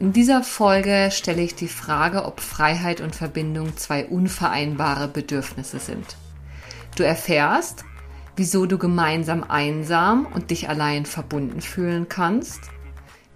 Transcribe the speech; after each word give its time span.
In 0.00 0.12
dieser 0.12 0.42
Folge 0.42 1.10
stelle 1.12 1.42
ich 1.42 1.54
die 1.54 1.68
Frage, 1.68 2.24
ob 2.24 2.40
Freiheit 2.40 3.00
und 3.00 3.14
Verbindung 3.14 3.76
zwei 3.76 4.04
unvereinbare 4.04 5.06
Bedürfnisse 5.06 5.78
sind. 5.78 6.16
Du 6.96 7.04
erfährst, 7.04 7.84
wieso 8.36 8.66
du 8.66 8.76
gemeinsam 8.76 9.44
einsam 9.44 10.26
und 10.26 10.50
dich 10.50 10.68
allein 10.68 11.06
verbunden 11.06 11.60
fühlen 11.60 12.08
kannst, 12.08 12.60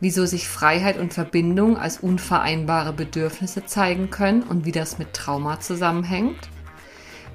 wieso 0.00 0.26
sich 0.26 0.48
Freiheit 0.48 0.98
und 0.98 1.14
Verbindung 1.14 1.76
als 1.78 1.98
unvereinbare 1.98 2.92
Bedürfnisse 2.92 3.64
zeigen 3.64 4.10
können 4.10 4.42
und 4.42 4.64
wie 4.64 4.72
das 4.72 4.98
mit 4.98 5.14
Trauma 5.14 5.60
zusammenhängt, 5.60 6.48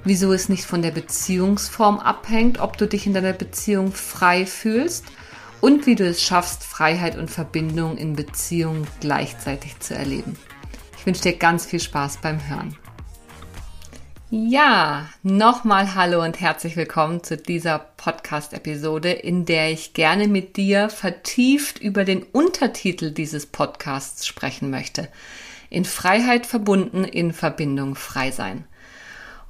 wieso 0.04 0.34
es 0.34 0.50
nicht 0.50 0.64
von 0.64 0.82
der 0.82 0.90
Beziehungsform 0.90 1.98
abhängt, 1.98 2.60
ob 2.60 2.76
du 2.76 2.86
dich 2.86 3.06
in 3.06 3.14
deiner 3.14 3.32
Beziehung 3.32 3.90
frei 3.92 4.44
fühlst 4.44 5.06
und 5.64 5.86
wie 5.86 5.94
du 5.94 6.06
es 6.06 6.22
schaffst, 6.22 6.62
Freiheit 6.62 7.16
und 7.16 7.30
Verbindung 7.30 7.96
in 7.96 8.14
Beziehungen 8.16 8.86
gleichzeitig 9.00 9.80
zu 9.80 9.94
erleben. 9.94 10.36
Ich 10.98 11.06
wünsche 11.06 11.22
dir 11.22 11.38
ganz 11.38 11.64
viel 11.64 11.80
Spaß 11.80 12.18
beim 12.18 12.46
Hören. 12.50 12.76
Ja, 14.28 15.08
nochmal 15.22 15.94
hallo 15.94 16.22
und 16.22 16.38
herzlich 16.38 16.76
willkommen 16.76 17.24
zu 17.24 17.38
dieser 17.38 17.78
Podcast-Episode, 17.78 19.10
in 19.10 19.46
der 19.46 19.70
ich 19.70 19.94
gerne 19.94 20.28
mit 20.28 20.58
dir 20.58 20.90
vertieft 20.90 21.78
über 21.78 22.04
den 22.04 22.24
Untertitel 22.24 23.10
dieses 23.10 23.46
Podcasts 23.46 24.26
sprechen 24.26 24.68
möchte. 24.68 25.08
In 25.70 25.86
Freiheit 25.86 26.44
verbunden, 26.44 27.04
in 27.04 27.32
Verbindung 27.32 27.94
frei 27.94 28.32
sein. 28.32 28.64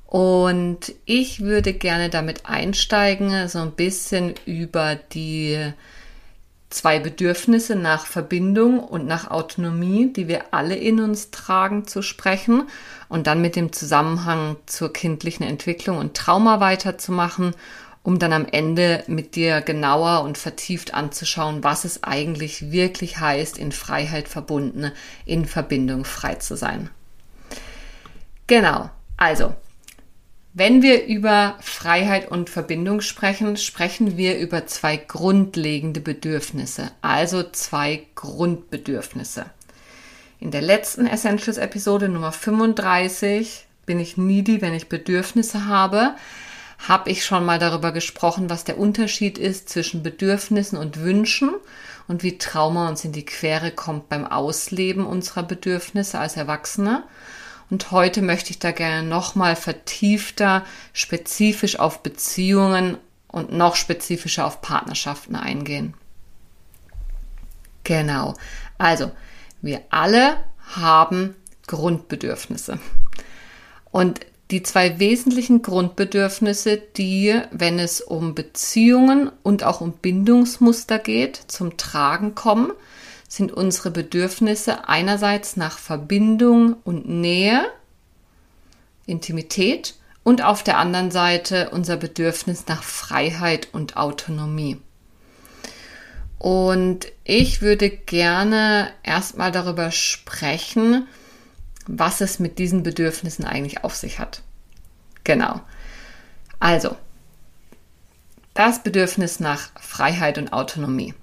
Und 0.07 0.95
ich 1.07 1.41
würde 1.41 1.73
gerne 1.73 2.09
damit 2.09 2.47
einsteigen, 2.47 3.49
so 3.49 3.59
ein 3.59 3.73
bisschen 3.73 4.35
über 4.47 4.95
die 4.95 5.73
zwei 6.75 6.99
Bedürfnisse 6.99 7.77
nach 7.77 8.07
Verbindung 8.07 8.81
und 8.81 9.07
nach 9.07 9.31
Autonomie, 9.31 10.13
die 10.13 10.27
wir 10.27 10.53
alle 10.53 10.75
in 10.75 11.01
uns 11.01 11.31
tragen, 11.31 11.87
zu 11.87 12.03
sprechen 12.03 12.69
und 13.09 13.27
dann 13.27 13.41
mit 13.41 13.55
dem 13.55 13.73
Zusammenhang 13.73 14.57
zur 14.67 14.93
kindlichen 14.93 15.47
Entwicklung 15.47 15.99
und 15.99 16.15
Trauma 16.15 16.59
weiterzumachen, 16.59 17.55
um 18.03 18.19
dann 18.19 18.33
am 18.33 18.45
Ende 18.51 19.05
mit 19.07 19.37
dir 19.37 19.61
genauer 19.61 20.23
und 20.23 20.37
vertieft 20.37 20.95
anzuschauen, 20.95 21.63
was 21.63 21.85
es 21.85 22.03
eigentlich 22.03 22.73
wirklich 22.73 23.19
heißt, 23.19 23.57
in 23.57 23.71
Freiheit 23.71 24.29
verbunden, 24.29 24.91
in 25.25 25.47
Verbindung 25.47 26.05
frei 26.05 26.35
zu 26.35 26.57
sein. 26.57 26.91
Genau, 28.47 28.91
also 29.17 29.55
wenn 30.57 30.83
wir 30.83 31.07
über 31.07 31.57
Freiheit 31.61 32.31
und 32.31 32.49
Verbindung 32.49 33.01
sprechen, 33.01 33.57
sprechen 33.57 34.17
wir 34.17 34.39
über 34.39 34.67
zwei 34.67 34.97
grundlegende 34.97 36.01
Bedürfnisse, 36.01 36.93
also 37.03 37.43
zwei 37.43 38.07
Grundbedürfnisse. 38.15 39.47
In 40.39 40.53
der 40.53 40.63
letzten 40.63 41.09
Essentials-Episode 41.09 42.09
Nummer 42.09 42.31
35 42.31 43.67
bin 43.85 43.99
ich 43.99 44.17
needy, 44.17 44.63
wenn 44.63 44.75
ich 44.75 44.89
Bedürfnisse 44.89 45.67
habe, 45.67 46.15
habe 46.79 47.11
ich 47.11 47.25
schon 47.25 47.45
mal 47.45 47.59
darüber 47.59 47.91
gesprochen, 47.91 48.49
was 48.49 48.63
der 48.63 48.79
Unterschied 48.79 49.39
ist 49.39 49.69
zwischen 49.69 50.05
Bedürfnissen 50.05 50.79
und 50.79 51.01
Wünschen 51.01 51.51
und 52.07 52.23
wie 52.23 52.39
Trauma 52.39 52.89
uns 52.89 53.05
in 53.05 53.13
die 53.13 53.25
Quere 53.25 53.73
kommt 53.73 54.09
beim 54.09 54.25
Ausleben 54.25 55.05
unserer 55.05 55.43
Bedürfnisse 55.43 56.21
als 56.21 56.37
Erwachsene. 56.37 57.03
Und 57.71 57.91
heute 57.91 58.23
möchte 58.23 58.51
ich 58.51 58.59
da 58.59 58.73
gerne 58.73 59.07
nochmal 59.07 59.57
vertiefter, 59.57 60.65
spezifisch 60.93 61.79
auf 61.79 62.03
Beziehungen 62.03 62.99
und 63.29 63.53
noch 63.53 63.77
spezifischer 63.77 64.47
auf 64.47 64.61
Partnerschaften 64.61 65.35
eingehen. 65.35 65.95
Genau. 67.83 68.35
Also, 68.79 69.11
wir 69.61 69.83
alle 69.91 70.37
haben 70.77 71.35
Grundbedürfnisse. 71.67 72.79
Und 73.91 74.21
die 74.51 74.63
zwei 74.63 74.99
wesentlichen 74.99 75.63
Grundbedürfnisse, 75.63 76.77
die, 76.77 77.41
wenn 77.51 77.79
es 77.79 78.01
um 78.01 78.35
Beziehungen 78.35 79.31
und 79.43 79.65
auch 79.65 79.81
um 79.81 79.93
Bindungsmuster 79.93 80.99
geht, 80.99 81.41
zum 81.49 81.77
Tragen 81.77 82.35
kommen, 82.35 82.73
sind 83.29 83.53
unsere 83.53 83.91
Bedürfnisse 83.91 84.89
einerseits 84.89 85.57
nach 85.57 85.79
Verbindung 85.79 86.75
und 86.85 87.09
Nähe, 87.09 87.65
Intimität 89.07 89.95
und 90.23 90.43
auf 90.43 90.63
der 90.63 90.79
anderen 90.79 91.11
Seite 91.11 91.71
unser 91.71 91.97
Bedürfnis 91.97 92.67
nach 92.67 92.83
Freiheit 92.83 93.69
und 93.73 93.97
Autonomie. 93.97 94.81
Und 96.39 97.07
ich 97.25 97.63
würde 97.63 97.91
gerne 97.91 98.91
erstmal 99.03 99.53
darüber 99.53 99.91
sprechen, 99.91 101.07
was 101.87 102.21
es 102.21 102.39
mit 102.39 102.59
diesen 102.59 102.83
Bedürfnissen 102.83 103.45
eigentlich 103.45 103.85
auf 103.85 103.95
sich 103.95 104.19
hat. 104.19 104.43
Genau. 105.23 105.61
Also, 106.61 106.97
das 108.55 108.83
Bedürfnis 108.83 109.41
nach 109.41 109.71
Freiheit 109.81 110.39
und 110.39 110.53
Autonomie. 110.53 111.15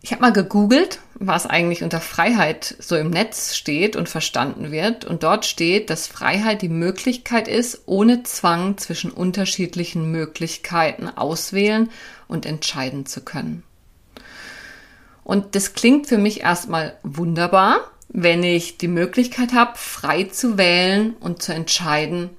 Ich 0.00 0.12
habe 0.12 0.22
mal 0.22 0.32
gegoogelt, 0.32 1.00
was 1.14 1.46
eigentlich 1.46 1.82
unter 1.82 2.00
Freiheit 2.00 2.76
so 2.78 2.96
im 2.96 3.10
Netz 3.10 3.56
steht 3.56 3.96
und 3.96 4.08
verstanden 4.08 4.70
wird. 4.70 5.04
Und 5.04 5.24
dort 5.24 5.44
steht, 5.44 5.90
dass 5.90 6.06
Freiheit 6.06 6.62
die 6.62 6.68
Möglichkeit 6.68 7.48
ist, 7.48 7.82
ohne 7.86 8.22
Zwang 8.22 8.78
zwischen 8.78 9.10
unterschiedlichen 9.10 10.12
Möglichkeiten 10.12 11.08
auswählen 11.08 11.90
und 12.28 12.46
entscheiden 12.46 13.06
zu 13.06 13.22
können. 13.22 13.64
Und 15.24 15.56
das 15.56 15.74
klingt 15.74 16.06
für 16.06 16.18
mich 16.18 16.42
erstmal 16.42 16.96
wunderbar, 17.02 17.80
wenn 18.08 18.42
ich 18.42 18.78
die 18.78 18.88
Möglichkeit 18.88 19.52
habe, 19.52 19.72
frei 19.76 20.24
zu 20.24 20.56
wählen 20.56 21.14
und 21.20 21.42
zu 21.42 21.52
entscheiden, 21.52 22.30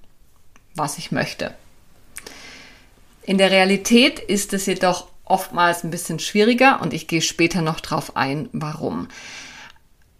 was 0.73 0.97
ich 0.97 1.11
möchte. 1.11 1.53
In 3.21 3.37
der 3.37 3.51
Realität 3.51 4.17
ist 4.17 4.53
es 4.53 4.65
jedoch 4.65 5.07
oftmals 5.29 5.83
ein 5.83 5.91
bisschen 5.91 6.19
schwieriger 6.19 6.81
und 6.81 6.93
ich 6.93 7.07
gehe 7.07 7.21
später 7.21 7.61
noch 7.61 7.79
drauf 7.79 8.17
ein, 8.17 8.49
warum. 8.51 9.07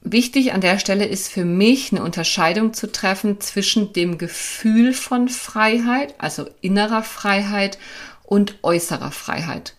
Wichtig 0.01 0.53
an 0.53 0.61
der 0.61 0.79
Stelle 0.79 1.05
ist 1.05 1.29
für 1.29 1.43
mich 1.43 1.91
eine 1.91 2.03
Unterscheidung 2.03 2.73
zu 2.73 2.89
treffen 2.89 3.41
zwischen 3.41 3.91
dem 3.91 4.17
Gefühl 4.17 4.93
von 4.93 5.27
Freiheit, 5.27 6.15
also 6.17 6.47
innerer 6.61 7.03
Freiheit 7.03 7.77
und 8.23 8.55
äußerer 8.63 9.11
Freiheit. 9.11 9.73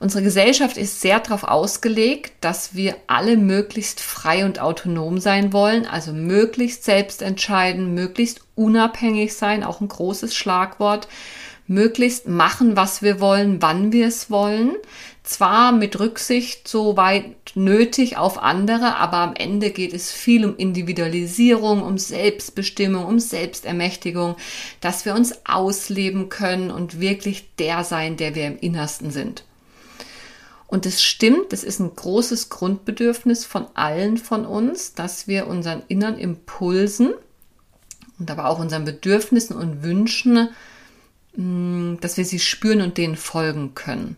Unsere 0.00 0.24
Gesellschaft 0.24 0.78
ist 0.78 1.02
sehr 1.02 1.20
darauf 1.20 1.44
ausgelegt, 1.44 2.32
dass 2.40 2.74
wir 2.74 2.96
alle 3.06 3.36
möglichst 3.36 4.00
frei 4.00 4.46
und 4.46 4.58
autonom 4.58 5.20
sein 5.20 5.52
wollen, 5.52 5.86
also 5.86 6.14
möglichst 6.14 6.84
selbst 6.84 7.20
entscheiden, 7.20 7.92
möglichst 7.92 8.40
unabhängig 8.54 9.34
sein, 9.36 9.62
auch 9.62 9.82
ein 9.82 9.88
großes 9.88 10.34
Schlagwort, 10.34 11.06
möglichst 11.70 12.26
machen, 12.26 12.74
was 12.74 13.00
wir 13.00 13.20
wollen, 13.20 13.62
wann 13.62 13.92
wir 13.92 14.08
es 14.08 14.28
wollen. 14.28 14.74
Zwar 15.22 15.70
mit 15.70 16.00
Rücksicht 16.00 16.66
so 16.66 16.96
weit 16.96 17.36
nötig 17.54 18.16
auf 18.16 18.42
andere, 18.42 18.96
aber 18.96 19.18
am 19.18 19.34
Ende 19.36 19.70
geht 19.70 19.94
es 19.94 20.10
viel 20.10 20.44
um 20.44 20.56
Individualisierung, 20.56 21.82
um 21.82 21.96
Selbstbestimmung, 21.96 23.04
um 23.06 23.20
Selbstermächtigung, 23.20 24.34
dass 24.80 25.04
wir 25.04 25.14
uns 25.14 25.46
ausleben 25.46 26.28
können 26.28 26.72
und 26.72 26.98
wirklich 26.98 27.54
der 27.60 27.84
sein, 27.84 28.16
der 28.16 28.34
wir 28.34 28.48
im 28.48 28.58
Innersten 28.58 29.12
sind. 29.12 29.44
Und 30.66 30.86
es 30.86 31.02
stimmt, 31.02 31.52
es 31.52 31.62
ist 31.62 31.78
ein 31.78 31.94
großes 31.94 32.48
Grundbedürfnis 32.48 33.44
von 33.44 33.66
allen 33.74 34.18
von 34.18 34.44
uns, 34.44 34.94
dass 34.94 35.28
wir 35.28 35.46
unseren 35.46 35.82
inneren 35.86 36.18
Impulsen 36.18 37.12
und 38.18 38.28
aber 38.28 38.46
auch 38.46 38.58
unseren 38.58 38.84
Bedürfnissen 38.84 39.54
und 39.56 39.84
Wünschen 39.84 40.48
dass 41.34 42.16
wir 42.16 42.24
sie 42.24 42.40
spüren 42.40 42.82
und 42.82 42.98
denen 42.98 43.16
folgen 43.16 43.74
können. 43.74 44.16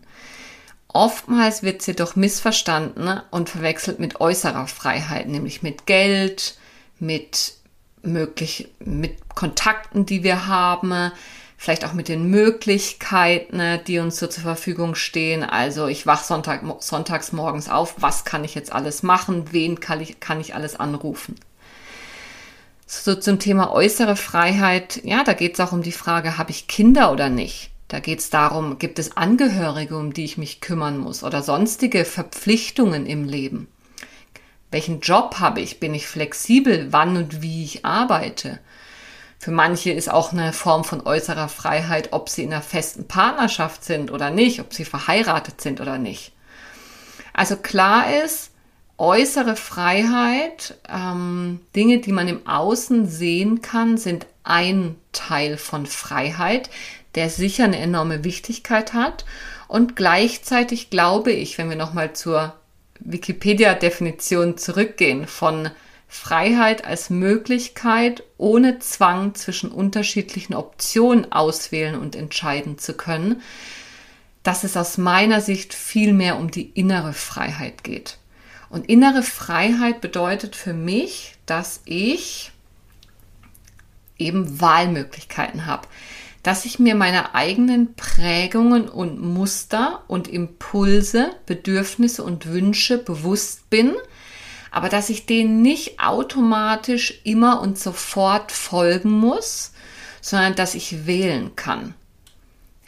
Oftmals 0.87 1.63
wird 1.63 1.81
sie 1.81 1.95
doch 1.95 2.15
missverstanden 2.15 3.21
und 3.31 3.49
verwechselt 3.49 3.99
mit 3.99 4.21
äußerer 4.21 4.67
Freiheit, 4.67 5.27
nämlich 5.27 5.63
mit 5.63 5.85
Geld, 5.85 6.57
mit 6.99 7.55
möglich, 8.03 8.69
mit 8.79 9.17
Kontakten, 9.33 10.05
die 10.05 10.23
wir 10.23 10.47
haben, 10.47 11.11
vielleicht 11.57 11.85
auch 11.85 11.93
mit 11.93 12.09
den 12.09 12.29
Möglichkeiten, 12.29 13.79
die 13.87 13.99
uns 13.99 14.17
so 14.17 14.27
zur 14.27 14.43
Verfügung 14.43 14.95
stehen. 14.95 15.43
Also 15.43 15.87
ich 15.87 16.05
wach 16.05 16.23
Sonntag, 16.23 16.61
sonntags 16.79 17.31
morgens 17.31 17.69
auf, 17.69 17.95
was 17.99 18.25
kann 18.25 18.43
ich 18.43 18.53
jetzt 18.53 18.73
alles 18.73 19.01
machen, 19.01 19.45
wen 19.51 19.79
kann 19.79 20.01
ich, 20.01 20.19
kann 20.19 20.41
ich 20.41 20.53
alles 20.53 20.79
anrufen. 20.79 21.35
So 22.85 23.15
zum 23.15 23.39
Thema 23.39 23.71
äußere 23.71 24.15
Freiheit, 24.15 25.01
ja, 25.03 25.23
da 25.23 25.33
geht 25.33 25.53
es 25.53 25.59
auch 25.59 25.71
um 25.71 25.83
die 25.83 25.91
Frage, 25.91 26.37
habe 26.37 26.51
ich 26.51 26.67
Kinder 26.67 27.11
oder 27.11 27.29
nicht? 27.29 27.71
Da 27.87 27.99
geht 27.99 28.19
es 28.19 28.29
darum, 28.29 28.79
gibt 28.79 28.99
es 28.99 29.17
Angehörige, 29.17 29.97
um 29.97 30.13
die 30.13 30.25
ich 30.25 30.37
mich 30.37 30.61
kümmern 30.61 30.97
muss 30.97 31.23
oder 31.23 31.43
sonstige 31.43 32.05
Verpflichtungen 32.05 33.05
im 33.05 33.25
Leben? 33.25 33.67
Welchen 34.71 35.01
Job 35.01 35.35
habe 35.39 35.61
ich? 35.61 35.79
Bin 35.79 35.93
ich 35.93 36.07
flexibel, 36.07 36.87
wann 36.91 37.15
und 37.15 37.41
wie 37.41 37.63
ich 37.63 37.85
arbeite? 37.85 38.59
Für 39.37 39.51
manche 39.51 39.91
ist 39.91 40.09
auch 40.09 40.31
eine 40.31 40.53
Form 40.53 40.83
von 40.83 41.01
äußerer 41.05 41.49
Freiheit, 41.49 42.13
ob 42.13 42.29
sie 42.29 42.43
in 42.43 42.53
einer 42.53 42.63
festen 42.63 43.07
Partnerschaft 43.07 43.83
sind 43.83 44.09
oder 44.09 44.31
nicht, 44.31 44.59
ob 44.59 44.73
sie 44.73 44.85
verheiratet 44.85 45.61
sind 45.61 45.79
oder 45.79 45.97
nicht. 45.97 46.31
Also 47.33 47.57
klar 47.57 48.05
ist, 48.23 48.52
äußere 49.03 49.57
Freiheit, 49.57 50.75
ähm, 50.89 51.59
Dinge, 51.75 51.99
die 51.99 52.13
man 52.13 52.29
im 52.29 52.47
Außen 52.47 53.05
sehen 53.05 53.61
kann, 53.61 53.97
sind 53.97 54.25
ein 54.45 54.95
Teil 55.11 55.57
von 55.57 55.85
Freiheit, 55.85 56.69
der 57.15 57.29
sicher 57.29 57.65
eine 57.65 57.79
enorme 57.79 58.23
Wichtigkeit 58.23 58.93
hat. 58.93 59.25
Und 59.67 59.97
gleichzeitig 59.97 60.89
glaube 60.89 61.33
ich, 61.33 61.57
wenn 61.57 61.69
wir 61.69 61.75
nochmal 61.75 62.13
zur 62.13 62.53
Wikipedia-Definition 63.01 64.57
zurückgehen 64.57 65.27
von 65.27 65.69
Freiheit 66.07 66.85
als 66.85 67.09
Möglichkeit, 67.09 68.23
ohne 68.37 68.79
Zwang 68.79 69.35
zwischen 69.35 69.69
unterschiedlichen 69.69 70.53
Optionen 70.53 71.29
auswählen 71.33 71.99
und 71.99 72.15
entscheiden 72.15 72.77
zu 72.77 72.93
können, 72.93 73.41
dass 74.43 74.63
es 74.63 74.77
aus 74.77 74.97
meiner 74.97 75.41
Sicht 75.41 75.73
viel 75.73 76.13
mehr 76.13 76.37
um 76.37 76.51
die 76.51 76.69
innere 76.69 77.11
Freiheit 77.11 77.83
geht. 77.83 78.17
Und 78.73 78.89
innere 78.89 79.21
Freiheit 79.21 80.01
bedeutet 80.01 80.55
für 80.55 80.73
mich, 80.73 81.35
dass 81.45 81.81
ich 81.85 82.51
eben 84.17 84.59
Wahlmöglichkeiten 84.59 85.65
habe, 85.65 85.87
dass 86.41 86.65
ich 86.65 86.79
mir 86.79 86.95
meine 86.95 87.35
eigenen 87.35 87.93
Prägungen 87.93 88.89
und 88.89 89.21
Muster 89.21 90.03
und 90.07 90.27
Impulse, 90.27 91.29
Bedürfnisse 91.45 92.23
und 92.23 92.47
Wünsche 92.47 92.97
bewusst 92.97 93.69
bin– 93.69 93.93
aber 94.73 94.89
dass 94.89 95.11
ich 95.11 95.27
denen 95.27 95.61
nicht 95.61 95.99
automatisch 95.99 97.21
immer 97.23 97.61
und 97.61 97.77
sofort 97.77 98.51
folgen 98.51 99.11
muss, 99.11 99.71
sondern 100.19 100.55
dass 100.55 100.73
ich 100.73 101.05
wählen 101.05 101.55
kann. 101.55 101.93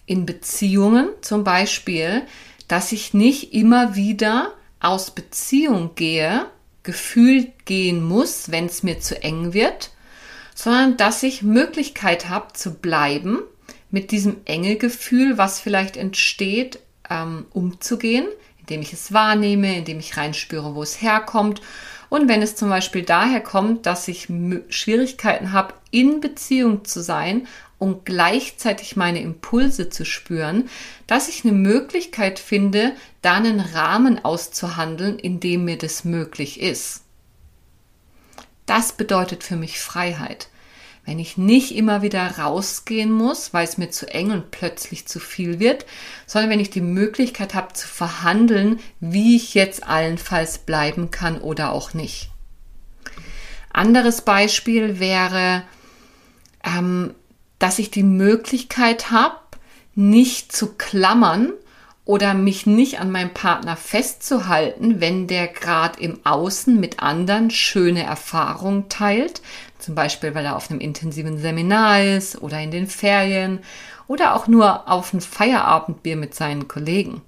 In 0.08 0.26
Beziehungen 0.26 1.10
zum 1.22 1.44
Beispiel, 1.44 2.24
dass 2.68 2.92
ich 2.92 3.14
nicht 3.14 3.54
immer 3.54 3.96
wieder 3.96 4.52
aus 4.80 5.12
Beziehung 5.12 5.95
gehe, 5.95 6.45
gefühlt 6.83 7.66
gehen 7.66 8.04
muss, 8.04 8.51
wenn 8.51 8.66
es 8.66 8.83
mir 8.83 9.00
zu 9.00 9.22
eng 9.22 9.54
wird, 9.54 9.92
sondern 10.54 10.98
dass 10.98 11.24
ich 11.24 11.42
Möglichkeit 11.42 12.30
habe 12.30 12.54
zu 12.54 12.75
bleiben, 12.75 13.39
mit 13.92 14.12
diesem 14.12 14.38
enge 14.45 14.75
Gefühl, 14.75 15.38
was 15.38 15.60
vielleicht 15.60 15.98
entsteht, 15.98 16.80
ähm, 17.10 17.45
umzugehen, 17.51 18.27
indem 18.60 18.81
ich 18.81 18.94
es 18.94 19.13
wahrnehme, 19.13 19.77
indem 19.77 20.00
ich 20.00 20.18
reinspüre, 20.18 20.75
wo 20.75 20.83
es 20.83 21.01
herkommt. 21.01 21.62
Und 22.10 22.28
wenn 22.28 22.42
es 22.42 22.56
zum 22.56 22.69
Beispiel 22.69 23.04
daher 23.04 23.42
kommt, 23.42 23.86
dass 23.86 24.07
ich 24.07 24.28
Schwierigkeiten 24.69 25.51
habe, 25.51 25.74
in 25.95 26.19
Beziehung 26.19 26.86
zu 26.86 27.01
sein 27.01 27.47
und 27.77 28.06
gleichzeitig 28.06 28.95
meine 28.95 29.21
Impulse 29.21 29.89
zu 29.89 30.06
spüren, 30.06 30.69
dass 31.07 31.30
ich 31.30 31.45
eine 31.45 31.53
Möglichkeit 31.53 32.39
finde, 32.39 32.94
da 33.21 33.36
einen 33.36 33.59
Rahmen 33.59 34.24
auszuhandeln, 34.24 35.19
in 35.19 35.39
dem 35.39 35.65
mir 35.65 35.77
das 35.77 36.03
möglich 36.03 36.59
ist. 36.59 37.03
Das 38.65 38.94
bedeutet 38.94 39.44
für 39.44 39.56
mich 39.56 39.80
Freiheit 39.80 40.50
wenn 41.06 41.19
ich 41.19 41.38
nicht 41.38 41.75
immer 41.75 42.01
wieder 42.01 42.25
rausgehen 42.39 43.12
muss, 43.12 43.53
weil 43.53 43.63
es 43.63 43.77
mir 43.77 43.92
zu 43.92 44.12
eng 44.12 44.31
und 44.31 44.50
plötzlich 44.51 45.07
zu 45.07 45.19
viel 45.19 45.59
wird, 45.59 45.86
sondern 46.25 46.50
wenn 46.50 46.59
ich 46.59 46.71
die 46.71 46.81
Möglichkeit 46.81 47.53
habe 47.53 47.74
zu 47.74 47.88
verhandeln, 47.88 48.80
wie 49.00 49.36
ich 49.36 49.53
jetzt 49.53 49.88
allenfalls 49.88 50.57
bleiben 50.57 51.12
kann 51.12 51.39
oder 51.39 51.71
auch 51.71 51.94
nicht. 51.94 52.31
Anderes 53.71 54.21
Beispiel 54.21 55.00
wäre, 55.00 55.63
ähm, 56.66 57.14
dass 57.60 57.80
ich 57.80 57.92
die 57.92 58.04
Möglichkeit 58.04 59.12
habe, 59.12 59.38
nicht 59.94 60.52
zu 60.52 60.74
klammern 60.74 61.54
oder 62.04 62.34
mich 62.34 62.66
nicht 62.66 63.00
an 63.00 63.12
meinem 63.12 63.34
Partner 63.34 63.76
festzuhalten, 63.76 65.00
wenn 65.00 65.28
der 65.28 65.48
gerade 65.48 66.00
im 66.00 66.20
Außen 66.24 66.80
mit 66.80 67.00
anderen 67.00 67.50
schöne 67.50 68.04
Erfahrungen 68.04 68.90
teilt, 68.90 69.42
zum 69.80 69.96
Beispiel, 69.96 70.36
weil 70.36 70.46
er 70.46 70.56
auf 70.56 70.70
einem 70.70 70.80
intensiven 70.80 71.38
Seminar 71.38 72.04
ist 72.04 72.42
oder 72.42 72.62
in 72.62 72.72
den 72.72 72.88
Ferien 72.88 73.60
oder 74.08 74.36
auch 74.36 74.48
nur 74.48 74.90
auf 74.90 75.14
ein 75.14 75.22
Feierabendbier 75.22 76.16
mit 76.16 76.36
seinen 76.36 76.68
Kollegen. 76.68 77.22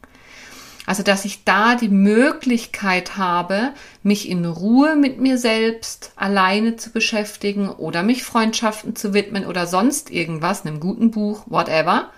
Also, 0.87 1.03
dass 1.03 1.25
ich 1.25 1.43
da 1.43 1.75
die 1.75 1.89
Möglichkeit 1.89 3.17
habe, 3.17 3.73
mich 4.03 4.29
in 4.29 4.45
Ruhe 4.45 4.95
mit 4.95 5.19
mir 5.19 5.37
selbst 5.37 6.13
alleine 6.15 6.77
zu 6.77 6.91
beschäftigen 6.91 7.67
oder 7.67 8.03
mich 8.03 8.23
Freundschaften 8.23 8.95
zu 8.95 9.13
widmen 9.13 9.45
oder 9.45 9.67
sonst 9.67 10.09
irgendwas, 10.09 10.65
einem 10.65 10.79
guten 10.79 11.11
Buch, 11.11 11.43
whatever. 11.47 12.09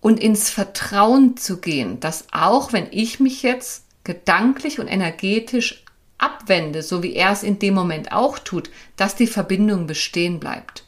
Und 0.00 0.20
ins 0.20 0.50
Vertrauen 0.50 1.38
zu 1.38 1.58
gehen, 1.58 2.00
dass 2.00 2.26
auch 2.32 2.74
wenn 2.74 2.86
ich 2.90 3.18
mich 3.18 3.42
jetzt 3.42 3.86
gedanklich 4.04 4.78
und 4.78 4.86
energetisch 4.86 5.84
abwende, 6.18 6.82
so 6.82 7.02
wie 7.02 7.14
er 7.14 7.32
es 7.32 7.42
in 7.42 7.58
dem 7.58 7.72
Moment 7.72 8.12
auch 8.12 8.38
tut, 8.38 8.68
dass 8.96 9.16
die 9.16 9.26
Verbindung 9.26 9.86
bestehen 9.86 10.38
bleibt. 10.38 10.84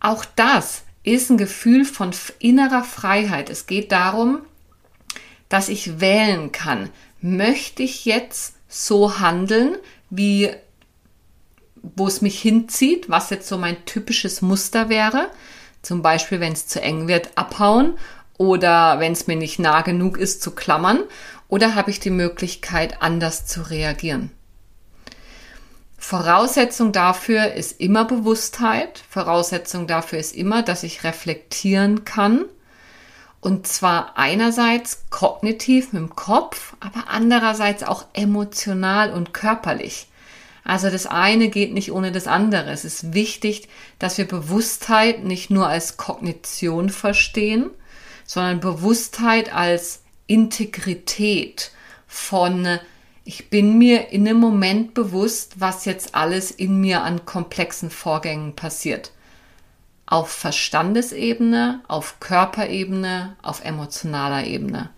Auch 0.00 0.24
das 0.36 0.84
ist 1.02 1.28
ein 1.28 1.36
Gefühl 1.36 1.84
von 1.84 2.12
innerer 2.38 2.82
Freiheit. 2.82 3.50
Es 3.50 3.66
geht 3.66 3.92
darum, 3.92 4.40
dass 5.48 5.68
ich 5.68 6.00
wählen 6.00 6.52
kann. 6.52 6.90
Möchte 7.20 7.82
ich 7.82 8.04
jetzt 8.04 8.54
so 8.68 9.18
handeln, 9.18 9.76
wie 10.10 10.50
wo 11.94 12.08
es 12.08 12.20
mich 12.20 12.40
hinzieht, 12.40 13.08
was 13.08 13.30
jetzt 13.30 13.48
so 13.48 13.58
mein 13.58 13.84
typisches 13.84 14.42
Muster 14.42 14.88
wäre? 14.88 15.30
Zum 15.82 16.02
Beispiel, 16.02 16.40
wenn 16.40 16.52
es 16.52 16.66
zu 16.66 16.82
eng 16.82 17.06
wird, 17.06 17.30
abhauen 17.36 17.96
oder 18.38 18.98
wenn 18.98 19.12
es 19.12 19.28
mir 19.28 19.36
nicht 19.36 19.58
nah 19.58 19.82
genug 19.82 20.18
ist, 20.18 20.42
zu 20.42 20.50
klammern 20.50 21.04
oder 21.48 21.74
habe 21.74 21.90
ich 21.90 22.00
die 22.00 22.10
Möglichkeit, 22.10 23.02
anders 23.02 23.46
zu 23.46 23.62
reagieren? 23.62 24.32
Voraussetzung 25.96 26.92
dafür 26.92 27.52
ist 27.54 27.80
immer 27.80 28.04
Bewusstheit. 28.04 29.02
Voraussetzung 29.08 29.86
dafür 29.86 30.18
ist 30.18 30.34
immer, 30.34 30.62
dass 30.62 30.82
ich 30.82 31.04
reflektieren 31.04 32.04
kann. 32.04 32.44
Und 33.46 33.68
zwar 33.68 34.18
einerseits 34.18 35.04
kognitiv 35.08 35.92
mit 35.92 36.02
dem 36.02 36.16
Kopf, 36.16 36.74
aber 36.80 37.04
andererseits 37.06 37.84
auch 37.84 38.04
emotional 38.12 39.12
und 39.12 39.32
körperlich. 39.34 40.08
Also 40.64 40.90
das 40.90 41.06
eine 41.06 41.48
geht 41.48 41.72
nicht 41.72 41.92
ohne 41.92 42.10
das 42.10 42.26
andere. 42.26 42.72
Es 42.72 42.84
ist 42.84 43.14
wichtig, 43.14 43.68
dass 44.00 44.18
wir 44.18 44.26
Bewusstheit 44.26 45.22
nicht 45.22 45.50
nur 45.50 45.68
als 45.68 45.96
Kognition 45.96 46.90
verstehen, 46.90 47.70
sondern 48.24 48.58
Bewusstheit 48.58 49.54
als 49.54 50.02
Integrität 50.26 51.70
von 52.08 52.80
ich 53.22 53.48
bin 53.48 53.78
mir 53.78 54.08
in 54.08 54.26
einem 54.26 54.40
Moment 54.40 54.92
bewusst, 54.92 55.60
was 55.60 55.84
jetzt 55.84 56.16
alles 56.16 56.50
in 56.50 56.80
mir 56.80 57.04
an 57.04 57.24
komplexen 57.26 57.90
Vorgängen 57.90 58.56
passiert. 58.56 59.12
Auf 60.06 60.30
Verstandesebene, 60.30 61.82
auf 61.88 62.20
Körperebene, 62.20 63.36
auf 63.42 63.64
emotionaler 63.64 64.46
Ebene. 64.46 64.90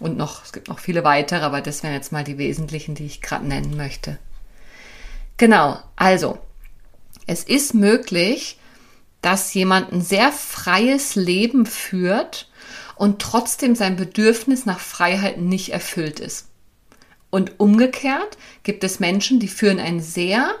Und 0.00 0.16
noch, 0.16 0.44
es 0.44 0.52
gibt 0.52 0.68
noch 0.68 0.78
viele 0.78 1.04
weitere, 1.04 1.44
aber 1.44 1.60
das 1.60 1.82
wären 1.82 1.94
jetzt 1.94 2.12
mal 2.12 2.24
die 2.24 2.38
wesentlichen, 2.38 2.94
die 2.94 3.06
ich 3.06 3.22
gerade 3.22 3.46
nennen 3.46 3.76
möchte. 3.76 4.18
Genau, 5.36 5.78
also, 5.96 6.38
es 7.26 7.44
ist 7.44 7.74
möglich, 7.74 8.58
dass 9.22 9.52
jemand 9.54 9.92
ein 9.92 10.02
sehr 10.02 10.32
freies 10.32 11.14
Leben 11.14 11.66
führt 11.66 12.48
und 12.94 13.20
trotzdem 13.20 13.74
sein 13.74 13.96
Bedürfnis 13.96 14.66
nach 14.66 14.80
Freiheit 14.80 15.38
nicht 15.38 15.72
erfüllt 15.72 16.20
ist. 16.20 16.48
Und 17.30 17.58
umgekehrt 17.58 18.38
gibt 18.62 18.84
es 18.84 19.00
Menschen, 19.00 19.40
die 19.40 19.48
führen 19.48 19.80
ein 19.80 20.00
sehr 20.00 20.54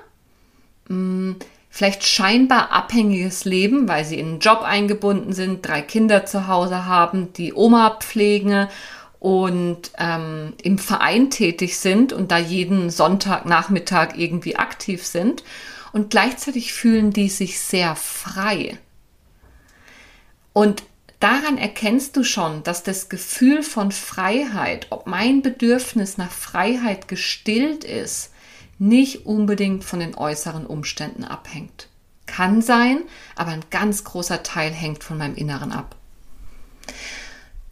mh, 0.88 0.88
hm, 0.88 1.36
vielleicht 1.76 2.06
scheinbar 2.06 2.72
abhängiges 2.72 3.44
Leben, 3.44 3.86
weil 3.86 4.02
sie 4.02 4.18
in 4.18 4.28
einen 4.28 4.38
Job 4.38 4.62
eingebunden 4.62 5.34
sind, 5.34 5.66
drei 5.66 5.82
Kinder 5.82 6.24
zu 6.24 6.48
Hause 6.48 6.86
haben, 6.86 7.34
die 7.34 7.52
Oma 7.52 7.98
pflegen 8.00 8.68
und 9.20 9.90
ähm, 9.98 10.54
im 10.62 10.78
Verein 10.78 11.28
tätig 11.28 11.76
sind 11.76 12.14
und 12.14 12.30
da 12.30 12.38
jeden 12.38 12.88
Sonntagnachmittag 12.88 14.14
irgendwie 14.16 14.56
aktiv 14.56 15.04
sind. 15.04 15.44
Und 15.92 16.08
gleichzeitig 16.08 16.72
fühlen 16.72 17.10
die 17.10 17.28
sich 17.28 17.60
sehr 17.60 17.94
frei. 17.94 18.78
Und 20.54 20.82
daran 21.20 21.58
erkennst 21.58 22.16
du 22.16 22.24
schon, 22.24 22.62
dass 22.62 22.84
das 22.84 23.10
Gefühl 23.10 23.62
von 23.62 23.92
Freiheit, 23.92 24.86
ob 24.88 25.06
mein 25.06 25.42
Bedürfnis 25.42 26.16
nach 26.16 26.32
Freiheit 26.32 27.06
gestillt 27.06 27.84
ist, 27.84 28.32
nicht 28.78 29.26
unbedingt 29.26 29.84
von 29.84 30.00
den 30.00 30.14
äußeren 30.14 30.66
Umständen 30.66 31.24
abhängt. 31.24 31.88
Kann 32.26 32.60
sein, 32.60 33.02
aber 33.34 33.50
ein 33.52 33.64
ganz 33.70 34.04
großer 34.04 34.42
Teil 34.42 34.72
hängt 34.72 35.04
von 35.04 35.18
meinem 35.18 35.36
Inneren 35.36 35.72
ab. 35.72 35.96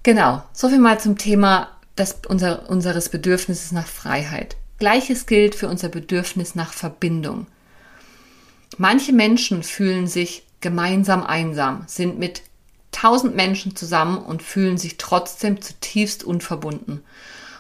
Genau, 0.03 0.43
soviel 0.53 0.79
mal 0.79 1.01
zum 1.01 1.19
Thema 1.19 1.69
des, 1.97 2.19
unser, 2.29 2.69
unseres 2.69 3.09
Bedürfnisses 3.09 3.73
nach 3.73 3.87
Freiheit. 3.87 4.57
Gleiches 4.79 5.27
gilt 5.27 5.55
für 5.55 5.69
unser 5.69 5.89
Bedürfnis 5.89 6.55
nach 6.55 6.73
Verbindung. 6.73 7.47
Manche 8.77 9.13
Menschen 9.13 9.63
fühlen 9.63 10.07
sich 10.07 10.45
gemeinsam 10.61 11.23
einsam, 11.23 11.85
sind 11.87 12.19
mit 12.19 12.43
tausend 12.91 13.37
Menschen 13.37 13.77
zusammen 13.77 14.19
und 14.19 14.43
fühlen 14.43 14.79
sich 14.79 14.99
trotzdem 14.99 15.61
zutiefst 15.61 16.25
unverbunden. 16.25 17.03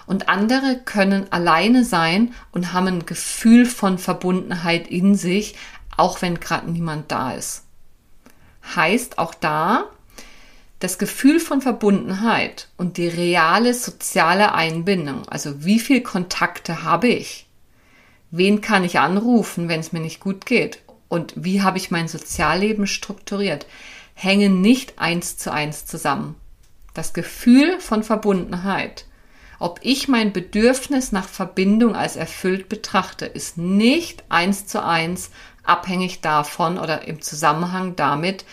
Und 0.06 0.28
andere 0.28 0.78
können 0.84 1.32
alleine 1.32 1.84
sein 1.84 2.34
und 2.52 2.72
haben 2.72 2.86
ein 2.88 3.06
Gefühl 3.06 3.66
von 3.66 3.98
Verbundenheit 3.98 4.88
in 4.88 5.14
sich, 5.14 5.56
auch 5.96 6.22
wenn 6.22 6.40
gerade 6.40 6.70
niemand 6.70 7.10
da 7.10 7.32
ist. 7.32 7.64
Heißt 8.76 9.18
auch 9.18 9.34
da, 9.34 9.84
das 10.78 10.98
Gefühl 10.98 11.40
von 11.40 11.62
Verbundenheit 11.62 12.68
und 12.76 12.98
die 12.98 13.08
reale 13.08 13.72
soziale 13.72 14.52
Einbindung, 14.54 15.26
also 15.28 15.64
wie 15.64 15.78
viel 15.78 16.02
Kontakte 16.02 16.82
habe 16.82 17.08
ich? 17.08 17.46
Wen 18.30 18.60
kann 18.60 18.84
ich 18.84 18.98
anrufen, 18.98 19.68
wenn 19.68 19.80
es 19.80 19.92
mir 19.92 20.00
nicht 20.00 20.20
gut 20.20 20.44
geht? 20.44 20.80
Und 21.08 21.32
wie 21.36 21.62
habe 21.62 21.78
ich 21.78 21.90
mein 21.90 22.08
Sozialleben 22.08 22.86
strukturiert? 22.86 23.66
Hängen 24.14 24.60
nicht 24.60 24.98
eins 24.98 25.36
zu 25.36 25.52
eins 25.52 25.86
zusammen. 25.86 26.34
Das 26.94 27.12
Gefühl 27.12 27.80
von 27.80 28.02
Verbundenheit, 28.02 29.06
ob 29.58 29.80
ich 29.82 30.08
mein 30.08 30.32
Bedürfnis 30.32 31.12
nach 31.12 31.28
Verbindung 31.28 31.94
als 31.96 32.16
erfüllt 32.16 32.68
betrachte, 32.68 33.26
ist 33.26 33.58
nicht 33.58 34.24
eins 34.28 34.66
zu 34.66 34.84
eins 34.84 35.30
abhängig 35.62 36.20
davon 36.20 36.78
oder 36.78 37.06
im 37.06 37.22
Zusammenhang 37.22 37.96
damit, 37.96 38.44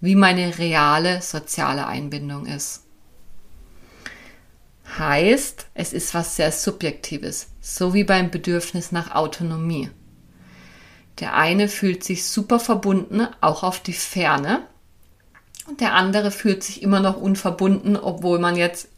wie 0.00 0.14
meine 0.14 0.58
reale 0.58 1.22
soziale 1.22 1.86
Einbindung 1.86 2.46
ist. 2.46 2.84
Heißt, 4.98 5.66
es 5.74 5.92
ist 5.92 6.14
was 6.14 6.36
sehr 6.36 6.52
Subjektives, 6.52 7.48
so 7.60 7.94
wie 7.94 8.04
beim 8.04 8.30
Bedürfnis 8.30 8.92
nach 8.92 9.14
Autonomie. 9.14 9.90
Der 11.20 11.34
eine 11.34 11.68
fühlt 11.68 12.04
sich 12.04 12.26
super 12.26 12.60
verbunden, 12.60 13.26
auch 13.40 13.62
auf 13.62 13.80
die 13.80 13.92
Ferne, 13.92 14.66
und 15.66 15.80
der 15.80 15.94
andere 15.94 16.30
fühlt 16.30 16.62
sich 16.62 16.82
immer 16.82 17.00
noch 17.00 17.18
unverbunden, 17.18 17.96
obwohl 17.96 18.38
man 18.38 18.56
jetzt, 18.56 18.88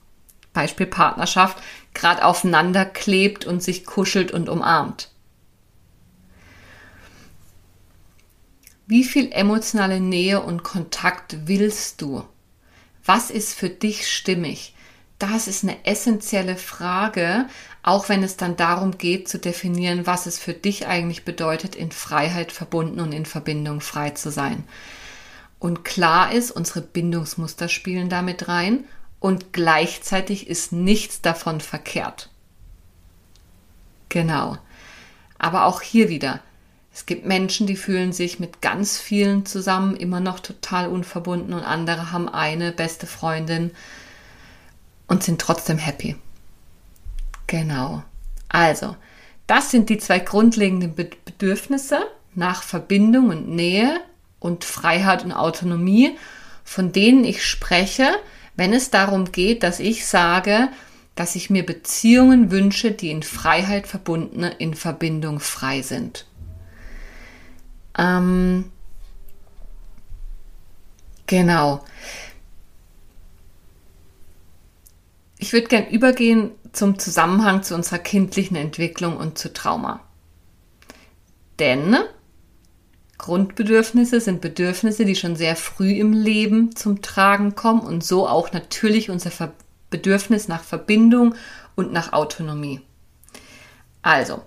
Beispiel 0.52 0.86
Partnerschaft, 0.86 1.58
gerade 1.94 2.24
aufeinander 2.24 2.84
klebt 2.84 3.44
und 3.44 3.62
sich 3.62 3.84
kuschelt 3.84 4.32
und 4.32 4.48
umarmt. 4.48 5.10
Wie 8.86 9.04
viel 9.04 9.30
emotionale 9.30 10.00
Nähe 10.00 10.40
und 10.40 10.64
Kontakt 10.64 11.46
willst 11.46 12.02
du? 12.02 12.24
Was 13.04 13.30
ist 13.30 13.54
für 13.54 13.68
dich 13.68 14.08
stimmig? 14.12 14.74
Das 15.20 15.48
ist 15.48 15.62
eine 15.62 15.84
essentielle 15.84 16.56
Frage, 16.56 17.46
auch 17.82 18.08
wenn 18.08 18.22
es 18.22 18.36
dann 18.36 18.56
darum 18.56 18.98
geht 18.98 19.28
zu 19.28 19.38
definieren, 19.38 20.06
was 20.06 20.26
es 20.26 20.38
für 20.38 20.54
dich 20.54 20.86
eigentlich 20.86 21.24
bedeutet, 21.24 21.76
in 21.76 21.92
Freiheit 21.92 22.52
verbunden 22.52 23.00
und 23.00 23.12
in 23.12 23.26
Verbindung 23.26 23.80
frei 23.80 24.10
zu 24.10 24.30
sein. 24.30 24.64
Und 25.58 25.84
klar 25.84 26.32
ist, 26.32 26.50
unsere 26.50 26.80
Bindungsmuster 26.80 27.68
spielen 27.68 28.08
damit 28.08 28.48
rein 28.48 28.84
und 29.20 29.52
gleichzeitig 29.52 30.48
ist 30.48 30.72
nichts 30.72 31.20
davon 31.20 31.60
verkehrt. 31.60 32.30
Genau. 34.08 34.56
Aber 35.38 35.66
auch 35.66 35.82
hier 35.82 36.08
wieder, 36.08 36.40
es 36.92 37.06
gibt 37.06 37.24
Menschen, 37.24 37.66
die 37.66 37.76
fühlen 37.76 38.12
sich 38.12 38.40
mit 38.40 38.60
ganz 38.60 38.98
vielen 38.98 39.46
zusammen 39.46 39.94
immer 39.94 40.20
noch 40.20 40.40
total 40.40 40.88
unverbunden 40.88 41.54
und 41.54 41.62
andere 41.62 42.10
haben 42.10 42.28
eine 42.28 42.72
beste 42.72 43.06
Freundin 43.06 43.70
und 45.06 45.22
sind 45.22 45.40
trotzdem 45.40 45.78
happy. 45.78 46.16
Genau. 47.46 48.02
Also, 48.48 48.96
das 49.46 49.70
sind 49.70 49.88
die 49.88 49.98
zwei 49.98 50.18
grundlegenden 50.18 50.94
Bedürfnisse 50.94 52.00
nach 52.34 52.62
Verbindung 52.62 53.28
und 53.30 53.48
Nähe 53.48 54.00
und 54.38 54.64
Freiheit 54.64 55.24
und 55.24 55.32
Autonomie, 55.32 56.16
von 56.64 56.92
denen 56.92 57.24
ich 57.24 57.44
spreche, 57.44 58.08
wenn 58.56 58.72
es 58.72 58.90
darum 58.90 59.32
geht, 59.32 59.62
dass 59.62 59.80
ich 59.80 60.06
sage, 60.06 60.68
dass 61.14 61.34
ich 61.34 61.50
mir 61.50 61.64
Beziehungen 61.66 62.50
wünsche, 62.50 62.92
die 62.92 63.10
in 63.10 63.22
Freiheit 63.22 63.86
verbundene, 63.86 64.50
in 64.58 64.74
Verbindung 64.74 65.40
frei 65.40 65.82
sind. 65.82 66.26
Ähm, 67.98 68.70
genau. 71.26 71.84
Ich 75.38 75.52
würde 75.52 75.68
gern 75.68 75.88
übergehen 75.88 76.52
zum 76.72 76.98
Zusammenhang 76.98 77.62
zu 77.62 77.74
unserer 77.74 77.98
kindlichen 77.98 78.56
Entwicklung 78.56 79.16
und 79.16 79.38
zu 79.38 79.52
Trauma. 79.52 80.00
Denn 81.58 81.96
Grundbedürfnisse 83.20 84.18
sind 84.18 84.40
Bedürfnisse, 84.40 85.04
die 85.04 85.14
schon 85.14 85.36
sehr 85.36 85.54
früh 85.54 85.92
im 85.92 86.14
Leben 86.14 86.74
zum 86.74 87.02
Tragen 87.02 87.54
kommen 87.54 87.82
und 87.82 88.02
so 88.02 88.26
auch 88.26 88.52
natürlich 88.52 89.10
unser 89.10 89.30
Bedürfnis 89.90 90.48
nach 90.48 90.64
Verbindung 90.64 91.34
und 91.74 91.92
nach 91.92 92.14
Autonomie. 92.14 92.80
Also, 94.00 94.40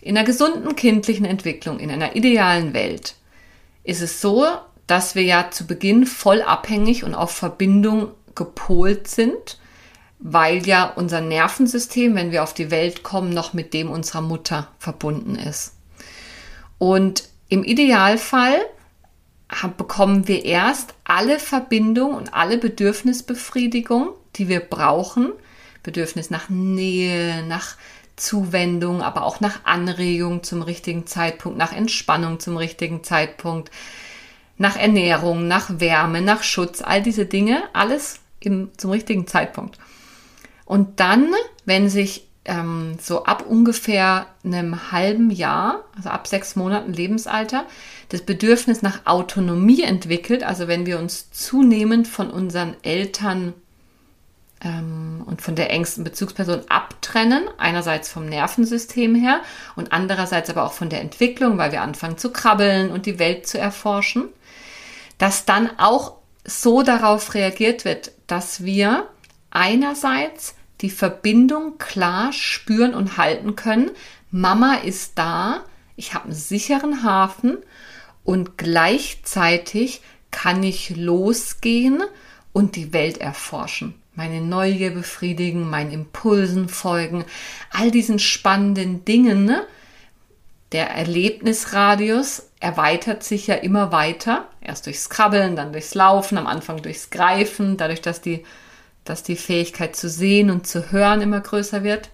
in 0.00 0.16
einer 0.16 0.24
gesunden 0.24 0.76
kindlichen 0.76 1.26
Entwicklung, 1.26 1.80
in 1.80 1.90
einer 1.90 2.14
idealen 2.14 2.72
Welt, 2.72 3.16
ist 3.82 4.00
es 4.00 4.20
so, 4.20 4.46
dass 4.86 5.16
wir 5.16 5.24
ja 5.24 5.50
zu 5.50 5.66
Beginn 5.66 6.06
voll 6.06 6.40
abhängig 6.40 7.02
und 7.02 7.16
auf 7.16 7.32
Verbindung 7.32 8.12
gepolt 8.36 9.08
sind, 9.08 9.58
weil 10.20 10.64
ja 10.64 10.84
unser 10.94 11.20
Nervensystem, 11.20 12.14
wenn 12.14 12.30
wir 12.30 12.44
auf 12.44 12.54
die 12.54 12.70
Welt 12.70 13.02
kommen, 13.02 13.30
noch 13.30 13.54
mit 13.54 13.74
dem 13.74 13.90
unserer 13.90 14.20
Mutter 14.20 14.68
verbunden 14.78 15.34
ist. 15.34 15.74
Und 16.78 17.33
im 17.48 17.64
Idealfall 17.64 18.60
bekommen 19.76 20.26
wir 20.26 20.44
erst 20.44 20.94
alle 21.04 21.38
Verbindung 21.38 22.14
und 22.14 22.34
alle 22.34 22.58
Bedürfnisbefriedigung, 22.58 24.10
die 24.36 24.48
wir 24.48 24.60
brauchen. 24.60 25.32
Bedürfnis 25.82 26.30
nach 26.30 26.48
Nähe, 26.48 27.44
nach 27.46 27.76
Zuwendung, 28.16 29.02
aber 29.02 29.22
auch 29.22 29.40
nach 29.40 29.64
Anregung 29.64 30.42
zum 30.42 30.62
richtigen 30.62 31.06
Zeitpunkt, 31.06 31.58
nach 31.58 31.72
Entspannung 31.72 32.40
zum 32.40 32.56
richtigen 32.56 33.04
Zeitpunkt, 33.04 33.70
nach 34.56 34.76
Ernährung, 34.76 35.46
nach 35.48 35.80
Wärme, 35.80 36.20
nach 36.20 36.42
Schutz, 36.42 36.80
all 36.80 37.02
diese 37.02 37.26
Dinge, 37.26 37.62
alles 37.72 38.20
im, 38.40 38.70
zum 38.76 38.90
richtigen 38.92 39.26
Zeitpunkt. 39.26 39.78
Und 40.64 41.00
dann, 41.00 41.32
wenn 41.64 41.88
sich 41.88 42.28
ähm, 42.44 42.96
so 43.00 43.24
ab 43.24 43.44
ungefähr 43.48 44.26
einem 44.44 44.92
halben 44.92 45.30
Jahr, 45.30 45.84
also 45.96 46.10
ab 46.10 46.26
sechs 46.26 46.56
Monaten 46.56 46.92
Lebensalter, 46.92 47.64
das 48.10 48.22
Bedürfnis 48.22 48.82
nach 48.82 49.06
Autonomie 49.06 49.82
entwickelt, 49.82 50.42
also 50.42 50.68
wenn 50.68 50.86
wir 50.86 50.98
uns 50.98 51.30
zunehmend 51.30 52.06
von 52.06 52.30
unseren 52.30 52.76
Eltern 52.82 53.54
ähm, 54.62 55.22
und 55.26 55.40
von 55.40 55.54
der 55.54 55.70
engsten 55.70 56.04
Bezugsperson 56.04 56.62
abtrennen, 56.68 57.44
einerseits 57.56 58.10
vom 58.10 58.26
Nervensystem 58.26 59.14
her 59.14 59.40
und 59.74 59.92
andererseits 59.92 60.50
aber 60.50 60.64
auch 60.64 60.72
von 60.72 60.90
der 60.90 61.00
Entwicklung, 61.00 61.56
weil 61.56 61.72
wir 61.72 61.82
anfangen 61.82 62.18
zu 62.18 62.30
krabbeln 62.30 62.90
und 62.90 63.06
die 63.06 63.18
Welt 63.18 63.46
zu 63.46 63.58
erforschen, 63.58 64.28
dass 65.16 65.46
dann 65.46 65.70
auch 65.78 66.16
so 66.44 66.82
darauf 66.82 67.32
reagiert 67.32 67.86
wird, 67.86 68.12
dass 68.26 68.64
wir 68.64 69.08
einerseits 69.50 70.54
die 70.80 70.90
Verbindung 70.90 71.78
klar 71.78 72.32
spüren 72.32 72.94
und 72.94 73.16
halten 73.16 73.56
können. 73.56 73.90
Mama 74.30 74.74
ist 74.74 75.18
da, 75.18 75.64
ich 75.96 76.14
habe 76.14 76.24
einen 76.24 76.34
sicheren 76.34 77.02
Hafen 77.02 77.58
und 78.24 78.58
gleichzeitig 78.58 80.00
kann 80.30 80.62
ich 80.62 80.96
losgehen 80.96 82.02
und 82.52 82.76
die 82.76 82.92
Welt 82.92 83.18
erforschen 83.18 83.94
meine 84.14 84.40
Neugier 84.40 84.92
befriedigen, 84.92 85.68
meinen 85.68 85.90
Impulsen 85.90 86.68
folgen, 86.68 87.24
all 87.70 87.90
diesen 87.90 88.18
spannenden 88.18 89.04
Dingen. 89.04 89.44
Ne? 89.44 89.66
Der 90.72 90.90
Erlebnisradius 90.90 92.50
erweitert 92.60 93.24
sich 93.24 93.46
ja 93.46 93.56
immer 93.56 93.92
weiter. 93.92 94.48
Erst 94.60 94.86
durchs 94.86 95.10
Krabbeln, 95.10 95.56
dann 95.56 95.72
durchs 95.72 95.94
Laufen, 95.94 96.38
am 96.38 96.46
Anfang 96.46 96.80
durchs 96.82 97.10
Greifen, 97.10 97.76
dadurch, 97.76 98.00
dass 98.00 98.20
die, 98.20 98.44
dass 99.04 99.22
die 99.22 99.36
Fähigkeit 99.36 99.96
zu 99.96 100.08
sehen 100.08 100.50
und 100.50 100.66
zu 100.66 100.90
hören 100.92 101.20
immer 101.20 101.40
größer 101.40 101.84
wird. 101.84 102.10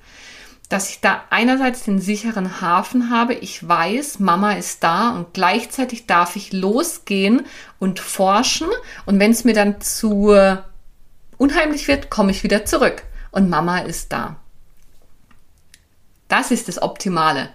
dass 0.69 0.89
ich 0.89 1.01
da 1.01 1.25
einerseits 1.31 1.83
den 1.83 2.01
sicheren 2.01 2.61
Hafen 2.61 3.11
habe. 3.11 3.35
Ich 3.35 3.67
weiß, 3.67 4.21
Mama 4.21 4.53
ist 4.53 4.85
da 4.85 5.11
und 5.11 5.35
gleichzeitig 5.35 6.07
darf 6.07 6.37
ich 6.37 6.53
losgehen 6.53 7.45
und 7.81 7.99
forschen. 7.99 8.69
Und 9.05 9.19
wenn 9.19 9.33
es 9.33 9.43
mir 9.43 9.53
dann 9.53 9.81
zu 9.81 10.33
unheimlich 11.39 11.89
wird, 11.89 12.09
komme 12.09 12.31
ich 12.31 12.45
wieder 12.45 12.65
zurück 12.67 13.03
und 13.33 13.51
Mama 13.51 13.81
ist 13.81 14.13
da. 14.13 14.37
Das 16.29 16.53
ist 16.53 16.69
das 16.69 16.81
Optimale. 16.81 17.51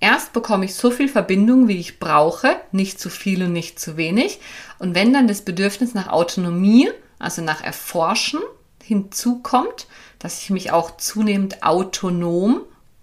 Erst 0.00 0.32
bekomme 0.32 0.64
ich 0.64 0.74
so 0.74 0.90
viel 0.90 1.08
Verbindung, 1.08 1.68
wie 1.68 1.78
ich 1.78 1.98
brauche, 1.98 2.56
nicht 2.72 2.98
zu 2.98 3.10
viel 3.10 3.42
und 3.42 3.52
nicht 3.52 3.78
zu 3.78 3.98
wenig. 3.98 4.40
Und 4.78 4.94
wenn 4.94 5.12
dann 5.12 5.28
das 5.28 5.42
Bedürfnis 5.42 5.92
nach 5.92 6.08
Autonomie, 6.08 6.88
also 7.18 7.42
nach 7.42 7.62
Erforschen 7.62 8.40
hinzukommt, 8.86 9.86
dass 10.18 10.42
ich 10.42 10.50
mich 10.50 10.70
auch 10.70 10.96
zunehmend 10.96 11.62
autonom, 11.62 12.60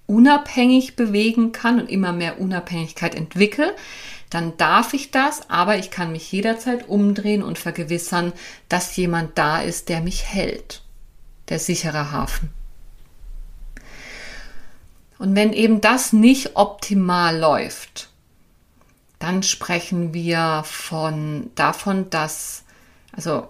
unabhängig 0.07 0.95
bewegen 0.95 1.51
kann 1.51 1.79
und 1.79 1.89
immer 1.89 2.11
mehr 2.11 2.39
Unabhängigkeit 2.39 3.15
entwickle, 3.15 3.75
dann 4.29 4.57
darf 4.57 4.93
ich 4.93 5.11
das, 5.11 5.49
aber 5.49 5.77
ich 5.77 5.91
kann 5.91 6.11
mich 6.11 6.31
jederzeit 6.31 6.89
umdrehen 6.89 7.43
und 7.43 7.59
vergewissern, 7.59 8.33
dass 8.67 8.95
jemand 8.95 9.37
da 9.37 9.61
ist, 9.61 9.89
der 9.89 10.01
mich 10.01 10.25
hält. 10.25 10.81
Der 11.49 11.59
sichere 11.59 12.11
Hafen. 12.11 12.49
Und 15.19 15.35
wenn 15.35 15.53
eben 15.53 15.81
das 15.81 16.13
nicht 16.13 16.55
optimal 16.55 17.37
läuft, 17.37 18.09
dann 19.19 19.43
sprechen 19.43 20.13
wir 20.13 20.63
von 20.65 21.51
davon, 21.55 22.09
dass 22.09 22.63
also 23.15 23.47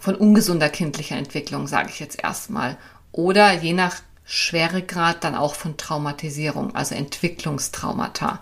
von 0.00 0.14
ungesunder 0.14 0.68
kindlicher 0.68 1.16
Entwicklung, 1.16 1.66
sage 1.66 1.90
ich 1.90 2.00
jetzt 2.00 2.22
erstmal. 2.22 2.76
Oder 3.12 3.52
je 3.52 3.72
nach 3.72 3.96
Schweregrad 4.24 5.24
dann 5.24 5.34
auch 5.34 5.54
von 5.54 5.76
Traumatisierung, 5.76 6.74
also 6.74 6.94
Entwicklungstraumata. 6.94 8.40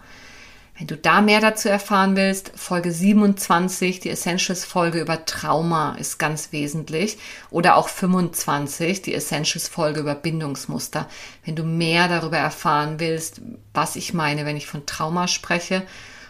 Wenn 0.78 0.86
du 0.86 0.96
da 0.96 1.20
mehr 1.20 1.40
dazu 1.40 1.68
erfahren 1.68 2.16
willst, 2.16 2.52
Folge 2.54 2.90
27, 2.90 4.00
die 4.00 4.08
Essentials-Folge 4.08 5.00
über 5.00 5.26
Trauma 5.26 5.94
ist 5.96 6.18
ganz 6.18 6.52
wesentlich. 6.52 7.18
Oder 7.50 7.76
auch 7.76 7.90
25, 7.90 9.02
die 9.02 9.12
Essentials-Folge 9.12 10.00
über 10.00 10.14
Bindungsmuster. 10.14 11.06
Wenn 11.44 11.56
du 11.56 11.64
mehr 11.64 12.08
darüber 12.08 12.38
erfahren 12.38 12.98
willst, 12.98 13.42
was 13.74 13.96
ich 13.96 14.14
meine, 14.14 14.46
wenn 14.46 14.56
ich 14.56 14.66
von 14.66 14.86
Trauma 14.86 15.28
spreche 15.28 15.82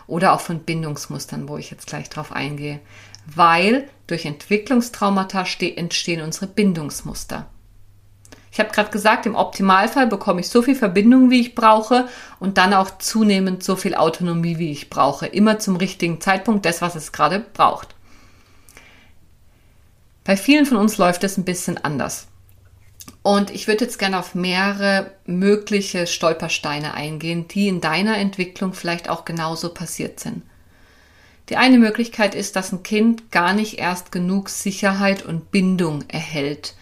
oder 0.09 0.33
auch 0.33 0.41
von 0.41 0.61
Bindungsmustern, 0.61 1.49
wo 1.49 1.57
ich 1.57 1.71
jetzt 1.71 1.87
gleich 1.87 2.09
drauf 2.09 2.33
eingehe 2.33 2.81
weil 3.27 3.89
durch 4.11 4.27
Entwicklungstraumata 4.27 5.45
entstehen 5.77 6.23
unsere 6.23 6.47
Bindungsmuster. 6.47 7.47
Ich 8.53 8.59
habe 8.59 8.71
gerade 8.71 8.91
gesagt, 8.91 9.27
im 9.27 9.37
Optimalfall 9.37 10.09
bekomme 10.09 10.41
ich 10.41 10.49
so 10.49 10.61
viel 10.63 10.75
Verbindung, 10.75 11.31
wie 11.31 11.41
ich 11.41 11.55
brauche 11.55 12.09
und 12.41 12.59
dann 12.59 12.75
auch 12.75 12.99
zunehmend 12.99 13.63
so 13.63 13.77
viel 13.77 13.95
Autonomie, 13.95 14.59
wie 14.59 14.73
ich 14.73 14.91
brauche. 14.91 15.27
Immer 15.27 15.61
zum 15.61 15.77
richtigen 15.77 16.21
Zeitpunkt, 16.21 16.67
das, 16.67 16.83
was 16.83 16.97
es 16.97 17.13
gerade 17.13 17.39
braucht. 17.39 17.95
Bei 20.25 20.37
vielen 20.37 20.67
von 20.67 20.79
uns 20.79 20.99
läuft 20.99 21.23
es 21.23 21.39
ein 21.39 21.45
bisschen 21.45 21.79
anders. 21.79 22.27
Und 23.23 23.51
ich 23.51 23.69
würde 23.69 23.85
jetzt 23.85 23.99
gerne 23.99 24.19
auf 24.19 24.35
mehrere 24.35 25.13
mögliche 25.27 26.07
Stolpersteine 26.07 26.95
eingehen, 26.95 27.47
die 27.49 27.69
in 27.69 27.81
deiner 27.81 28.17
Entwicklung 28.19 28.73
vielleicht 28.73 29.09
auch 29.09 29.25
genauso 29.25 29.73
passiert 29.73 30.19
sind. 30.21 30.43
Die 31.51 31.57
eine 31.57 31.79
Möglichkeit 31.79 32.35
ist, 32.37 32.55
dass 32.57 32.73
ein 32.73 32.85
Kind 32.85 33.33
gar 33.33 33.53
nicht 33.53 33.79
erst 33.79 34.13
genug 34.13 34.49
Sicherheit 34.49 35.25
und 35.25 35.51
Bindung 35.51 36.05
erhält. 36.09 36.75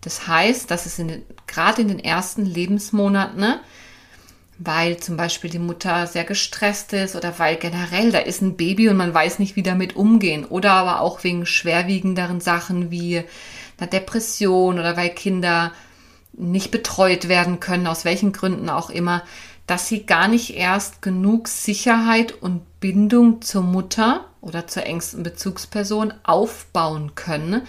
Das 0.00 0.26
heißt, 0.26 0.70
dass 0.70 0.86
es 0.86 0.98
in 0.98 1.22
gerade 1.46 1.82
in 1.82 1.88
den 1.88 2.00
ersten 2.00 2.44
Lebensmonaten, 2.44 3.40
ne, 3.40 3.60
weil 4.58 4.96
zum 4.96 5.16
Beispiel 5.16 5.50
die 5.50 5.60
Mutter 5.60 6.08
sehr 6.08 6.24
gestresst 6.24 6.92
ist 6.92 7.14
oder 7.14 7.38
weil 7.38 7.56
generell 7.56 8.10
da 8.10 8.18
ist 8.18 8.42
ein 8.42 8.56
Baby 8.56 8.88
und 8.88 8.96
man 8.96 9.14
weiß 9.14 9.38
nicht, 9.38 9.54
wie 9.54 9.62
damit 9.62 9.94
umgehen 9.94 10.44
oder 10.44 10.72
aber 10.72 11.00
auch 11.00 11.22
wegen 11.22 11.46
schwerwiegenderen 11.46 12.40
Sachen 12.40 12.90
wie 12.90 13.22
einer 13.78 13.88
Depression 13.88 14.80
oder 14.80 14.96
weil 14.96 15.10
Kinder 15.10 15.72
nicht 16.32 16.70
betreut 16.70 17.28
werden 17.28 17.60
können, 17.60 17.86
aus 17.86 18.04
welchen 18.04 18.32
Gründen 18.32 18.68
auch 18.68 18.90
immer, 18.90 19.22
dass 19.68 19.86
sie 19.86 20.06
gar 20.06 20.28
nicht 20.28 20.56
erst 20.56 21.02
genug 21.02 21.46
Sicherheit 21.46 22.32
und 22.32 22.80
Bindung 22.80 23.42
zur 23.42 23.62
Mutter 23.62 24.24
oder 24.40 24.66
zur 24.66 24.86
engsten 24.86 25.22
Bezugsperson 25.22 26.14
aufbauen 26.22 27.14
können, 27.14 27.62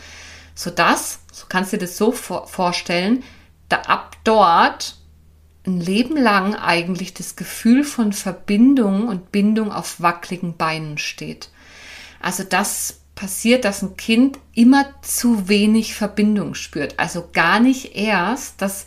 sodass, 0.55 1.19
so 1.31 1.45
kannst 1.49 1.73
du 1.73 1.77
dir 1.77 1.85
das 1.85 1.97
so 1.97 2.12
vorstellen, 2.13 3.21
da 3.67 3.81
ab 3.81 4.15
dort 4.23 4.97
ein 5.67 5.81
Leben 5.81 6.15
lang 6.15 6.55
eigentlich 6.55 7.13
das 7.13 7.35
Gefühl 7.35 7.83
von 7.83 8.13
Verbindung 8.13 9.09
und 9.09 9.33
Bindung 9.33 9.69
auf 9.69 9.99
wackeligen 10.01 10.55
Beinen 10.55 10.97
steht. 10.97 11.49
Also 12.21 12.43
das 12.43 13.01
passiert, 13.13 13.65
dass 13.65 13.81
ein 13.81 13.97
Kind 13.97 14.39
immer 14.53 14.85
zu 15.01 15.49
wenig 15.49 15.95
Verbindung 15.95 16.55
spürt. 16.55 16.97
Also 16.97 17.27
gar 17.33 17.59
nicht 17.59 17.97
erst 17.97 18.62
das 18.62 18.85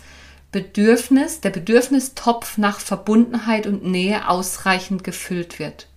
Bedürfnis, 0.52 1.40
der 1.40 1.50
Bedürfnistopf 1.50 2.58
nach 2.58 2.78
Verbundenheit 2.78 3.66
und 3.66 3.84
Nähe 3.84 4.28
ausreichend 4.28 5.02
gefüllt 5.02 5.58
wird. 5.58 5.88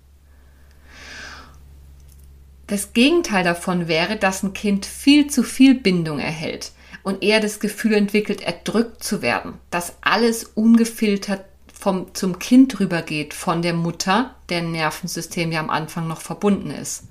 Das 2.68 2.94
Gegenteil 2.94 3.44
davon 3.44 3.88
wäre, 3.88 4.16
dass 4.16 4.42
ein 4.42 4.54
Kind 4.54 4.86
viel 4.86 5.30
zu 5.30 5.44
viel 5.44 5.76
Bindung 5.76 6.20
erhält 6.20 6.72
und 7.04 7.22
eher 7.22 7.40
das 7.40 7.60
Gefühl 7.60 7.94
entwickelt, 7.94 8.42
erdrückt 8.42 9.04
zu 9.04 9.22
werden, 9.22 9.54
dass 9.70 9.98
alles 10.02 10.46
ungefiltert 10.46 11.46
vom, 11.72 12.16
zum 12.16 12.40
Kind 12.40 12.80
rübergeht 12.80 13.34
von 13.34 13.62
der 13.62 13.74
Mutter, 13.74 14.34
deren 14.50 14.72
Nervensystem 14.72 15.52
ja 15.52 15.60
am 15.60 15.70
Anfang 15.70 16.08
noch 16.08 16.22
verbunden 16.22 16.72
ist. 16.72 17.04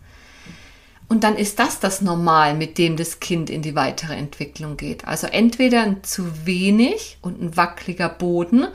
Und 1.08 1.22
dann 1.22 1.36
ist 1.36 1.58
das 1.58 1.80
das 1.80 2.00
Normal, 2.00 2.54
mit 2.54 2.78
dem 2.78 2.96
das 2.96 3.20
Kind 3.20 3.50
in 3.50 3.62
die 3.62 3.74
weitere 3.74 4.14
Entwicklung 4.14 4.76
geht. 4.76 5.06
Also 5.06 5.26
entweder 5.26 5.82
ein 5.82 6.02
zu 6.02 6.46
wenig 6.46 7.18
und 7.20 7.40
ein 7.40 7.56
wackeliger 7.56 8.08
Boden 8.08 8.66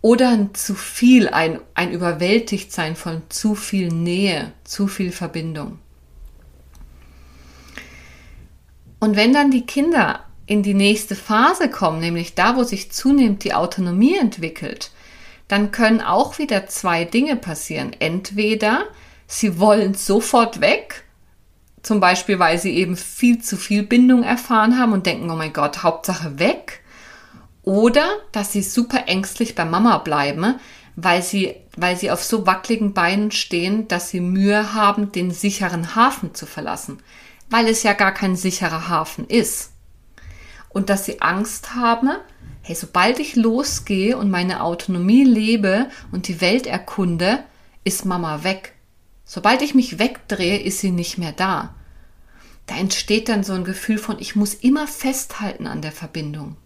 oder 0.00 0.30
ein 0.30 0.54
zu 0.54 0.74
viel, 0.74 1.28
ein, 1.28 1.60
ein 1.74 1.92
Überwältigtsein 1.92 2.96
von 2.96 3.22
zu 3.28 3.54
viel 3.54 3.88
Nähe, 3.88 4.52
zu 4.64 4.86
viel 4.86 5.12
Verbindung. 5.12 5.78
Und 8.98 9.16
wenn 9.16 9.32
dann 9.32 9.50
die 9.50 9.66
Kinder 9.66 10.24
in 10.46 10.62
die 10.62 10.74
nächste 10.74 11.14
Phase 11.14 11.70
kommen, 11.70 12.00
nämlich 12.00 12.34
da, 12.34 12.56
wo 12.56 12.64
sich 12.64 12.90
zunehmend 12.90 13.44
die 13.44 13.54
Autonomie 13.54 14.16
entwickelt, 14.16 14.90
dann 15.48 15.72
können 15.72 16.00
auch 16.00 16.38
wieder 16.38 16.66
zwei 16.66 17.04
Dinge 17.04 17.36
passieren. 17.36 17.94
Entweder 17.98 18.84
sie 19.26 19.58
wollen 19.58 19.94
sofort 19.94 20.60
weg 20.60 21.04
zum 21.82 22.00
Beispiel, 22.00 22.38
weil 22.38 22.58
sie 22.58 22.76
eben 22.76 22.96
viel 22.96 23.40
zu 23.40 23.56
viel 23.56 23.82
Bindung 23.82 24.22
erfahren 24.22 24.78
haben 24.78 24.92
und 24.92 25.06
denken, 25.06 25.30
oh 25.30 25.36
mein 25.36 25.52
Gott, 25.52 25.82
Hauptsache 25.82 26.38
weg. 26.38 26.80
Oder 27.62 28.06
dass 28.32 28.52
sie 28.52 28.62
super 28.62 29.04
ängstlich 29.06 29.54
bei 29.54 29.64
Mama 29.64 29.98
bleiben, 29.98 30.56
weil 30.96 31.22
sie, 31.22 31.54
weil 31.76 31.96
sie 31.96 32.10
auf 32.10 32.22
so 32.22 32.46
wackeligen 32.46 32.94
Beinen 32.94 33.30
stehen, 33.30 33.88
dass 33.88 34.10
sie 34.10 34.20
Mühe 34.20 34.74
haben, 34.74 35.12
den 35.12 35.30
sicheren 35.30 35.94
Hafen 35.94 36.34
zu 36.34 36.46
verlassen. 36.46 36.98
Weil 37.48 37.68
es 37.68 37.82
ja 37.82 37.92
gar 37.94 38.12
kein 38.12 38.36
sicherer 38.36 38.88
Hafen 38.88 39.26
ist. 39.26 39.72
Und 40.68 40.88
dass 40.88 41.04
sie 41.04 41.20
Angst 41.20 41.74
haben, 41.74 42.10
hey, 42.62 42.74
sobald 42.74 43.18
ich 43.18 43.36
losgehe 43.36 44.16
und 44.16 44.30
meine 44.30 44.62
Autonomie 44.62 45.24
lebe 45.24 45.88
und 46.12 46.28
die 46.28 46.40
Welt 46.40 46.66
erkunde, 46.66 47.40
ist 47.84 48.04
Mama 48.04 48.44
weg. 48.44 48.74
Sobald 49.32 49.62
ich 49.62 49.76
mich 49.76 50.00
wegdrehe, 50.00 50.58
ist 50.58 50.80
sie 50.80 50.90
nicht 50.90 51.16
mehr 51.16 51.30
da. 51.30 51.72
Da 52.66 52.76
entsteht 52.76 53.28
dann 53.28 53.44
so 53.44 53.52
ein 53.52 53.62
Gefühl 53.62 53.96
von, 53.96 54.18
ich 54.18 54.34
muss 54.34 54.54
immer 54.54 54.88
festhalten 54.88 55.68
an 55.68 55.82
der 55.82 55.92
Verbindung. 55.92 56.56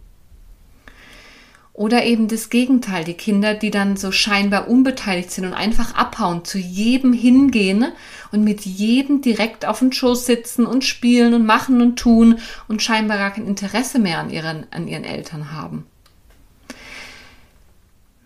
Oder 1.75 2.07
eben 2.07 2.27
das 2.27 2.49
Gegenteil, 2.49 3.05
die 3.05 3.19
Kinder, 3.19 3.53
die 3.53 3.71
dann 3.71 3.99
so 3.99 4.13
scheinbar 4.13 4.67
unbeteiligt 4.67 5.31
sind 5.31 5.45
und 5.45 5.53
einfach 5.53 5.95
abhauen, 5.95 6.47
zu 6.47 6.57
jedem 6.57 7.13
hingehen 7.13 7.93
und 8.33 8.45
mit 8.45 8.63
jedem 8.65 9.21
direkt 9.21 9.67
auf 9.67 9.81
den 9.81 9.93
Schoß 9.93 10.25
sitzen 10.25 10.65
und 10.65 10.85
spielen 10.85 11.35
und 11.35 11.45
machen 11.45 11.83
und 11.83 11.97
tun 11.97 12.39
und 12.67 12.81
scheinbar 12.83 13.19
gar 13.19 13.33
kein 13.33 13.47
Interesse 13.47 13.99
mehr 13.99 14.21
an 14.21 14.31
ihren, 14.31 14.67
an 14.71 14.89
ihren 14.89 15.05
Eltern 15.05 15.53
haben. 15.53 15.85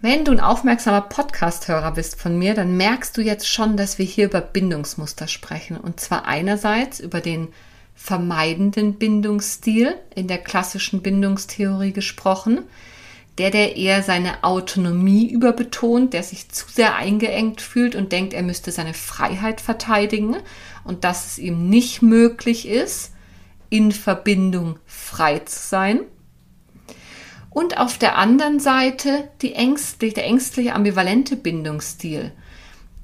Wenn 0.01 0.25
du 0.25 0.31
ein 0.31 0.39
aufmerksamer 0.39 1.01
Podcast-Hörer 1.01 1.91
bist 1.91 2.21
von 2.21 2.39
mir, 2.39 2.55
dann 2.55 2.77
merkst 2.77 3.17
du 3.17 3.21
jetzt 3.21 3.49
schon, 3.49 3.77
dass 3.77 3.99
wir 3.99 4.05
hier 4.05 4.27
über 4.27 4.41
Bindungsmuster 4.41 5.27
sprechen. 5.27 5.77
Und 5.77 5.99
zwar 5.99 6.25
einerseits 6.25 7.01
über 7.01 7.21
den 7.21 7.49
vermeidenden 7.97 8.95
Bindungsstil 8.95 9.97
in 10.15 10.29
der 10.29 10.39
klassischen 10.39 11.03
Bindungstheorie 11.03 11.93
gesprochen, 11.93 12.61
der, 13.39 13.51
der 13.51 13.75
eher 13.77 14.05
seine 14.05 14.45
Autonomie 14.45 15.29
überbetont, 15.29 16.13
der 16.13 16.23
sich 16.23 16.49
zu 16.49 16.67
sehr 16.69 16.95
eingeengt 16.95 17.61
fühlt 17.61 17.97
und 17.97 18.13
denkt, 18.13 18.35
er 18.35 18.45
müsste 18.45 18.71
seine 18.71 18.95
Freiheit 18.95 19.61
verteidigen 19.61 20.37
und 20.85 21.03
dass 21.03 21.27
es 21.27 21.39
ihm 21.41 21.69
nicht 21.69 22.03
möglich 22.03 22.69
ist, 22.69 23.15
in 23.69 23.91
Verbindung 23.91 24.79
frei 24.87 25.41
zu 25.41 25.59
sein 25.59 26.01
Und 27.59 27.77
auf 27.77 27.99
der 27.99 28.17
anderen 28.17 28.61
Seite 28.61 29.29
die 29.43 29.55
ängstlich, 29.55 30.15
der 30.15 30.27
ängstliche 30.27 30.77
ambivalente 30.77 31.35
Bindungsstil. 31.35 32.31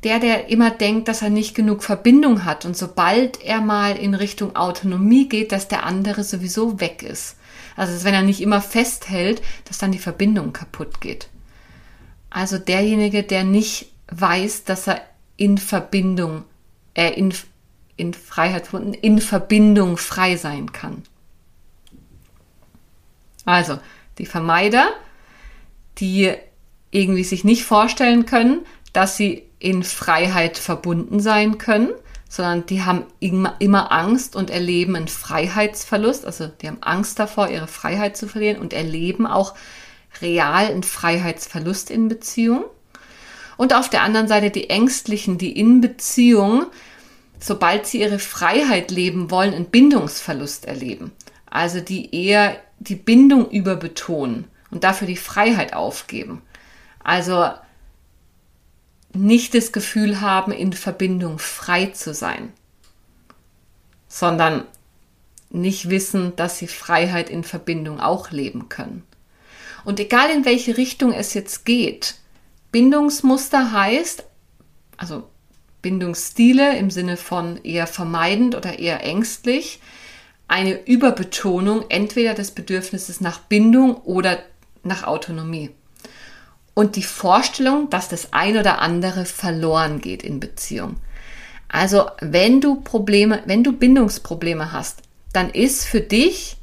Der, 0.04 0.20
der 0.20 0.48
immer 0.48 0.70
denkt, 0.70 1.08
dass 1.08 1.22
er 1.22 1.30
nicht 1.30 1.56
genug 1.56 1.82
Verbindung 1.82 2.44
hat 2.44 2.64
und 2.64 2.76
sobald 2.76 3.42
er 3.42 3.60
mal 3.60 3.96
in 3.96 4.14
Richtung 4.14 4.54
Autonomie 4.54 5.28
geht, 5.28 5.50
dass 5.50 5.66
der 5.66 5.84
andere 5.84 6.22
sowieso 6.22 6.78
weg 6.78 7.02
ist. 7.02 7.34
Also 7.74 8.04
wenn 8.04 8.14
er 8.14 8.22
nicht 8.22 8.40
immer 8.40 8.60
festhält, 8.60 9.42
dass 9.64 9.78
dann 9.78 9.90
die 9.90 9.98
Verbindung 9.98 10.52
kaputt 10.52 11.00
geht. 11.00 11.30
Also 12.30 12.56
derjenige, 12.56 13.24
der 13.24 13.42
nicht 13.42 13.90
weiß, 14.06 14.62
dass 14.62 14.86
er 14.86 15.00
in 15.36 15.58
Verbindung, 15.58 16.44
äh, 16.94 17.10
in, 17.10 17.34
in 17.96 18.14
Freiheit, 18.14 18.68
in 19.02 19.18
Verbindung 19.18 19.96
frei 19.96 20.36
sein 20.36 20.70
kann. 20.70 21.02
Also, 23.44 23.80
die 24.18 24.26
Vermeider, 24.26 24.88
die 25.98 26.32
irgendwie 26.90 27.24
sich 27.24 27.44
nicht 27.44 27.64
vorstellen 27.64 28.26
können, 28.26 28.60
dass 28.92 29.16
sie 29.16 29.42
in 29.58 29.82
Freiheit 29.82 30.58
verbunden 30.58 31.20
sein 31.20 31.58
können, 31.58 31.90
sondern 32.28 32.66
die 32.66 32.82
haben 32.82 33.04
immer, 33.20 33.92
Angst 33.92 34.36
und 34.36 34.50
erleben 34.50 34.96
einen 34.96 35.08
Freiheitsverlust. 35.08 36.24
Also 36.24 36.48
die 36.48 36.68
haben 36.68 36.82
Angst 36.82 37.18
davor, 37.18 37.48
ihre 37.48 37.66
Freiheit 37.66 38.16
zu 38.16 38.28
verlieren 38.28 38.60
und 38.60 38.72
erleben 38.72 39.26
auch 39.26 39.54
real 40.20 40.66
einen 40.66 40.82
Freiheitsverlust 40.82 41.90
in 41.90 42.08
Beziehung. 42.08 42.64
Und 43.56 43.74
auf 43.74 43.88
der 43.88 44.02
anderen 44.02 44.28
Seite 44.28 44.50
die 44.50 44.68
Ängstlichen, 44.68 45.38
die 45.38 45.58
in 45.58 45.80
Beziehung, 45.80 46.66
sobald 47.38 47.86
sie 47.86 48.00
ihre 48.00 48.18
Freiheit 48.18 48.90
leben 48.90 49.30
wollen, 49.30 49.54
einen 49.54 49.66
Bindungsverlust 49.66 50.66
erleben. 50.66 51.12
Also 51.54 51.78
die 51.78 52.12
eher 52.12 52.60
die 52.80 52.96
Bindung 52.96 53.48
überbetonen 53.48 54.46
und 54.72 54.82
dafür 54.82 55.06
die 55.06 55.16
Freiheit 55.16 55.72
aufgeben. 55.72 56.42
Also 56.98 57.48
nicht 59.12 59.54
das 59.54 59.70
Gefühl 59.70 60.20
haben, 60.20 60.50
in 60.50 60.72
Verbindung 60.72 61.38
frei 61.38 61.86
zu 61.86 62.12
sein, 62.12 62.52
sondern 64.08 64.64
nicht 65.48 65.90
wissen, 65.90 66.34
dass 66.34 66.58
sie 66.58 66.66
Freiheit 66.66 67.30
in 67.30 67.44
Verbindung 67.44 68.00
auch 68.00 68.32
leben 68.32 68.68
können. 68.68 69.04
Und 69.84 70.00
egal 70.00 70.30
in 70.30 70.44
welche 70.44 70.76
Richtung 70.76 71.12
es 71.12 71.34
jetzt 71.34 71.64
geht, 71.64 72.16
Bindungsmuster 72.72 73.70
heißt, 73.70 74.24
also 74.96 75.30
Bindungsstile 75.82 76.76
im 76.76 76.90
Sinne 76.90 77.16
von 77.16 77.62
eher 77.62 77.86
vermeidend 77.86 78.56
oder 78.56 78.80
eher 78.80 79.04
ängstlich, 79.04 79.78
eine 80.54 80.86
Überbetonung 80.86 81.86
entweder 81.88 82.32
des 82.32 82.52
Bedürfnisses 82.52 83.20
nach 83.20 83.40
Bindung 83.40 83.96
oder 84.02 84.38
nach 84.84 85.02
Autonomie. 85.02 85.70
Und 86.74 86.94
die 86.94 87.02
Vorstellung, 87.02 87.90
dass 87.90 88.08
das 88.08 88.32
ein 88.32 88.56
oder 88.56 88.80
andere 88.80 89.24
verloren 89.24 90.00
geht 90.00 90.22
in 90.22 90.38
Beziehung. 90.38 90.94
Also, 91.66 92.06
wenn 92.20 92.60
du 92.60 92.76
Probleme, 92.76 93.42
wenn 93.46 93.64
du 93.64 93.72
Bindungsprobleme 93.72 94.70
hast, 94.70 95.02
dann 95.32 95.50
ist 95.50 95.86
für 95.86 96.00
dich 96.00 96.56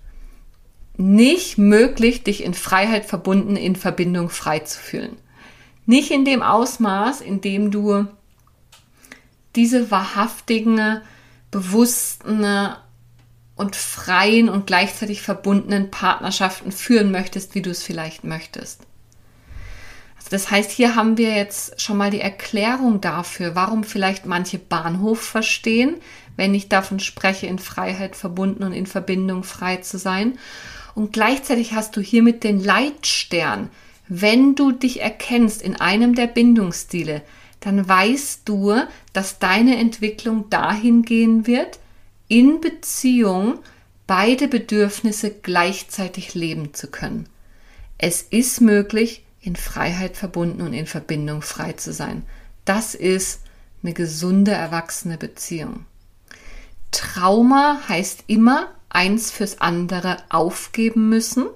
nicht 0.95 1.57
möglich, 1.57 2.23
dich 2.23 2.45
in 2.45 2.53
Freiheit 2.53 3.03
verbunden, 3.03 3.57
in 3.57 3.75
Verbindung 3.75 4.29
frei 4.29 4.59
zu 4.59 4.79
fühlen. 4.79 5.17
Nicht 5.85 6.11
in 6.11 6.23
dem 6.23 6.41
Ausmaß, 6.41 7.19
in 7.19 7.41
dem 7.41 7.71
du 7.71 8.07
diese 9.57 9.91
wahrhaftigen, 9.91 11.01
bewussten 11.49 12.45
und 13.61 13.75
freien 13.75 14.49
und 14.49 14.65
gleichzeitig 14.65 15.21
verbundenen 15.21 15.91
Partnerschaften 15.91 16.71
führen 16.71 17.11
möchtest, 17.11 17.53
wie 17.53 17.61
du 17.61 17.69
es 17.69 17.83
vielleicht 17.83 18.23
möchtest. 18.23 18.81
Also 20.17 20.29
das 20.31 20.49
heißt, 20.49 20.71
hier 20.71 20.95
haben 20.95 21.17
wir 21.17 21.35
jetzt 21.35 21.79
schon 21.79 21.97
mal 21.97 22.09
die 22.09 22.21
Erklärung 22.21 23.01
dafür, 23.01 23.53
warum 23.53 23.83
vielleicht 23.83 24.25
manche 24.25 24.57
Bahnhof 24.57 25.21
verstehen, 25.21 25.97
wenn 26.35 26.55
ich 26.55 26.69
davon 26.69 26.99
spreche, 26.99 27.45
in 27.45 27.59
Freiheit 27.59 28.15
verbunden 28.15 28.63
und 28.63 28.73
in 28.73 28.87
Verbindung 28.87 29.43
frei 29.43 29.77
zu 29.77 29.99
sein. 29.99 30.39
Und 30.95 31.13
gleichzeitig 31.13 31.73
hast 31.73 31.95
du 31.95 32.01
hiermit 32.01 32.43
den 32.43 32.63
Leitstern. 32.63 33.69
Wenn 34.07 34.55
du 34.55 34.71
dich 34.71 35.01
erkennst 35.01 35.61
in 35.61 35.75
einem 35.79 36.15
der 36.15 36.27
Bindungsstile, 36.27 37.21
dann 37.59 37.87
weißt 37.87 38.41
du, 38.45 38.75
dass 39.13 39.37
deine 39.37 39.77
Entwicklung 39.77 40.49
dahin 40.49 41.03
gehen 41.03 41.45
wird, 41.45 41.77
in 42.31 42.61
Beziehung 42.61 43.59
beide 44.07 44.47
Bedürfnisse 44.47 45.31
gleichzeitig 45.31 46.33
leben 46.33 46.73
zu 46.73 46.87
können. 46.87 47.27
Es 47.97 48.21
ist 48.21 48.61
möglich, 48.61 49.25
in 49.41 49.57
Freiheit 49.57 50.15
verbunden 50.15 50.61
und 50.61 50.71
in 50.71 50.85
Verbindung 50.85 51.41
frei 51.41 51.73
zu 51.73 51.91
sein. 51.91 52.23
Das 52.63 52.95
ist 52.95 53.41
eine 53.83 53.91
gesunde, 53.91 54.51
erwachsene 54.51 55.17
Beziehung. 55.17 55.85
Trauma 56.91 57.81
heißt 57.89 58.23
immer 58.27 58.69
eins 58.87 59.29
fürs 59.29 59.59
andere 59.59 60.15
aufgeben 60.29 61.09
müssen. 61.09 61.47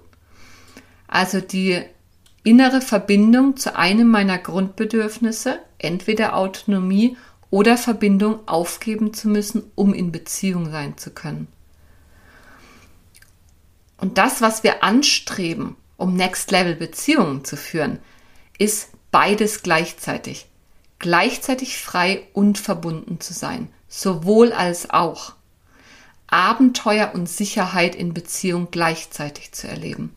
Also 1.08 1.40
die 1.40 1.84
innere 2.44 2.82
Verbindung 2.82 3.56
zu 3.56 3.78
einem 3.78 4.10
meiner 4.10 4.40
Grundbedürfnisse, 4.40 5.58
entweder 5.78 6.36
Autonomie 6.36 7.16
oder 7.56 7.78
Verbindung 7.78 8.46
aufgeben 8.50 9.14
zu 9.14 9.30
müssen, 9.30 9.72
um 9.76 9.94
in 9.94 10.12
Beziehung 10.12 10.72
sein 10.72 10.98
zu 10.98 11.12
können. 11.12 11.48
Und 13.96 14.18
das, 14.18 14.42
was 14.42 14.64
wir 14.64 14.84
anstreben, 14.84 15.78
um 15.96 16.18
Next 16.18 16.52
Level 16.52 16.76
Beziehungen 16.76 17.46
zu 17.46 17.56
führen, 17.56 18.00
ist 18.58 18.90
beides 19.10 19.64
gleichzeitig. 19.64 20.48
Gleichzeitig 21.00 21.78
frei 21.78 22.28
und 22.34 22.58
verbunden 22.58 23.22
zu 23.22 23.32
sein. 23.32 23.70
Sowohl 23.88 24.52
als 24.52 24.90
auch. 24.90 25.32
Abenteuer 26.28 27.12
und 27.14 27.30
Sicherheit 27.30 27.96
in 27.96 28.14
Beziehung 28.14 28.68
gleichzeitig 28.70 29.54
zu 29.54 29.70
erleben. 29.70 30.14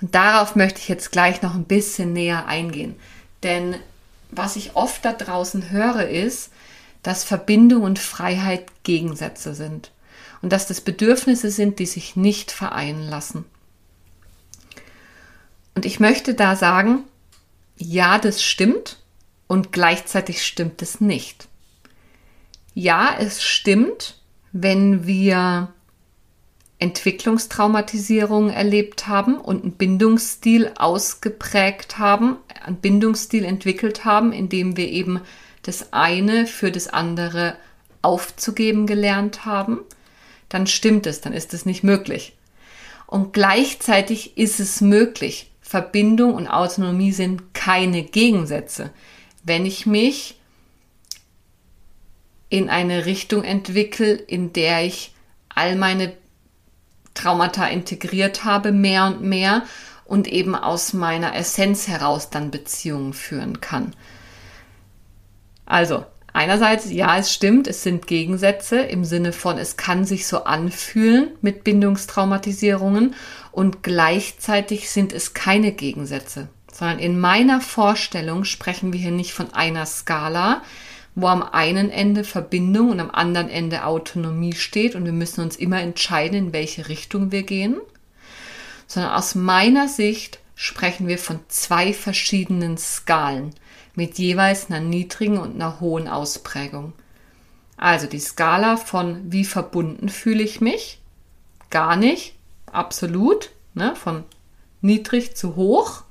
Und 0.00 0.16
darauf 0.16 0.56
möchte 0.56 0.80
ich 0.80 0.88
jetzt 0.88 1.12
gleich 1.12 1.42
noch 1.42 1.54
ein 1.54 1.62
bisschen 1.62 2.12
näher 2.12 2.46
eingehen. 2.46 2.96
Denn 3.44 3.76
was 4.32 4.56
ich 4.56 4.74
oft 4.74 5.04
da 5.04 5.12
draußen 5.12 5.70
höre, 5.70 6.08
ist, 6.08 6.50
dass 7.02 7.22
Verbindung 7.22 7.82
und 7.82 7.98
Freiheit 7.98 8.66
Gegensätze 8.82 9.54
sind 9.54 9.92
und 10.40 10.52
dass 10.52 10.66
das 10.66 10.80
Bedürfnisse 10.80 11.50
sind, 11.50 11.78
die 11.78 11.86
sich 11.86 12.16
nicht 12.16 12.50
vereinen 12.50 13.08
lassen. 13.08 13.44
Und 15.74 15.84
ich 15.86 16.00
möchte 16.00 16.34
da 16.34 16.56
sagen, 16.56 17.04
ja, 17.76 18.18
das 18.18 18.42
stimmt 18.42 18.98
und 19.46 19.72
gleichzeitig 19.72 20.44
stimmt 20.44 20.82
es 20.82 21.00
nicht. 21.00 21.48
Ja, 22.74 23.14
es 23.18 23.42
stimmt, 23.42 24.18
wenn 24.52 25.06
wir 25.06 25.72
Entwicklungstraumatisierung 26.82 28.50
erlebt 28.50 29.06
haben 29.06 29.36
und 29.36 29.62
einen 29.62 29.72
Bindungsstil 29.72 30.72
ausgeprägt 30.76 31.98
haben, 31.98 32.36
einen 32.64 32.76
Bindungsstil 32.76 33.44
entwickelt 33.44 34.04
haben, 34.04 34.32
in 34.32 34.48
dem 34.48 34.76
wir 34.76 34.88
eben 34.88 35.20
das 35.62 35.92
eine 35.92 36.46
für 36.46 36.72
das 36.72 36.88
andere 36.88 37.56
aufzugeben 38.02 38.88
gelernt 38.88 39.44
haben, 39.44 39.78
dann 40.48 40.66
stimmt 40.66 41.06
es, 41.06 41.20
dann 41.20 41.32
ist 41.32 41.54
es 41.54 41.64
nicht 41.64 41.84
möglich. 41.84 42.34
Und 43.06 43.32
gleichzeitig 43.32 44.36
ist 44.36 44.58
es 44.58 44.80
möglich. 44.80 45.52
Verbindung 45.60 46.34
und 46.34 46.48
Autonomie 46.48 47.12
sind 47.12 47.54
keine 47.54 48.02
Gegensätze. 48.02 48.90
Wenn 49.44 49.66
ich 49.66 49.86
mich 49.86 50.36
in 52.48 52.68
eine 52.68 53.06
Richtung 53.06 53.44
entwickle, 53.44 54.12
in 54.14 54.52
der 54.52 54.84
ich 54.84 55.14
all 55.48 55.76
meine 55.76 56.12
Traumata 57.14 57.66
integriert 57.66 58.44
habe, 58.44 58.72
mehr 58.72 59.06
und 59.06 59.22
mehr 59.22 59.62
und 60.04 60.28
eben 60.28 60.54
aus 60.54 60.92
meiner 60.92 61.34
Essenz 61.34 61.88
heraus 61.88 62.30
dann 62.30 62.50
Beziehungen 62.50 63.12
führen 63.12 63.60
kann. 63.60 63.94
Also, 65.64 66.04
einerseits, 66.32 66.90
ja, 66.90 67.16
es 67.16 67.32
stimmt, 67.32 67.66
es 67.66 67.82
sind 67.82 68.06
Gegensätze 68.06 68.80
im 68.80 69.04
Sinne 69.04 69.32
von, 69.32 69.58
es 69.58 69.76
kann 69.76 70.04
sich 70.04 70.26
so 70.26 70.44
anfühlen 70.44 71.30
mit 71.40 71.64
Bindungstraumatisierungen 71.64 73.14
und 73.52 73.82
gleichzeitig 73.82 74.90
sind 74.90 75.12
es 75.12 75.34
keine 75.34 75.72
Gegensätze, 75.72 76.48
sondern 76.72 76.98
in 76.98 77.18
meiner 77.18 77.60
Vorstellung 77.60 78.44
sprechen 78.44 78.92
wir 78.92 79.00
hier 79.00 79.12
nicht 79.12 79.32
von 79.32 79.54
einer 79.54 79.86
Skala, 79.86 80.62
wo 81.14 81.26
am 81.26 81.42
einen 81.42 81.90
Ende 81.90 82.24
Verbindung 82.24 82.90
und 82.90 83.00
am 83.00 83.10
anderen 83.10 83.48
Ende 83.48 83.84
Autonomie 83.84 84.54
steht 84.54 84.94
und 84.94 85.04
wir 85.04 85.12
müssen 85.12 85.42
uns 85.42 85.56
immer 85.56 85.80
entscheiden, 85.80 86.36
in 86.36 86.52
welche 86.52 86.88
Richtung 86.88 87.32
wir 87.32 87.42
gehen, 87.42 87.80
sondern 88.86 89.12
aus 89.12 89.34
meiner 89.34 89.88
Sicht 89.88 90.38
sprechen 90.54 91.08
wir 91.08 91.18
von 91.18 91.40
zwei 91.48 91.92
verschiedenen 91.92 92.78
Skalen 92.78 93.54
mit 93.94 94.18
jeweils 94.18 94.70
einer 94.70 94.80
niedrigen 94.80 95.38
und 95.38 95.54
einer 95.54 95.80
hohen 95.80 96.08
Ausprägung. 96.08 96.92
Also 97.76 98.06
die 98.06 98.20
Skala 98.20 98.76
von 98.76 99.32
wie 99.32 99.44
verbunden 99.44 100.08
fühle 100.08 100.42
ich 100.42 100.60
mich, 100.60 101.00
gar 101.68 101.96
nicht, 101.96 102.36
absolut, 102.66 103.50
ne, 103.74 103.96
von 103.96 104.24
niedrig 104.80 105.36
zu 105.36 105.56
hoch. 105.56 106.04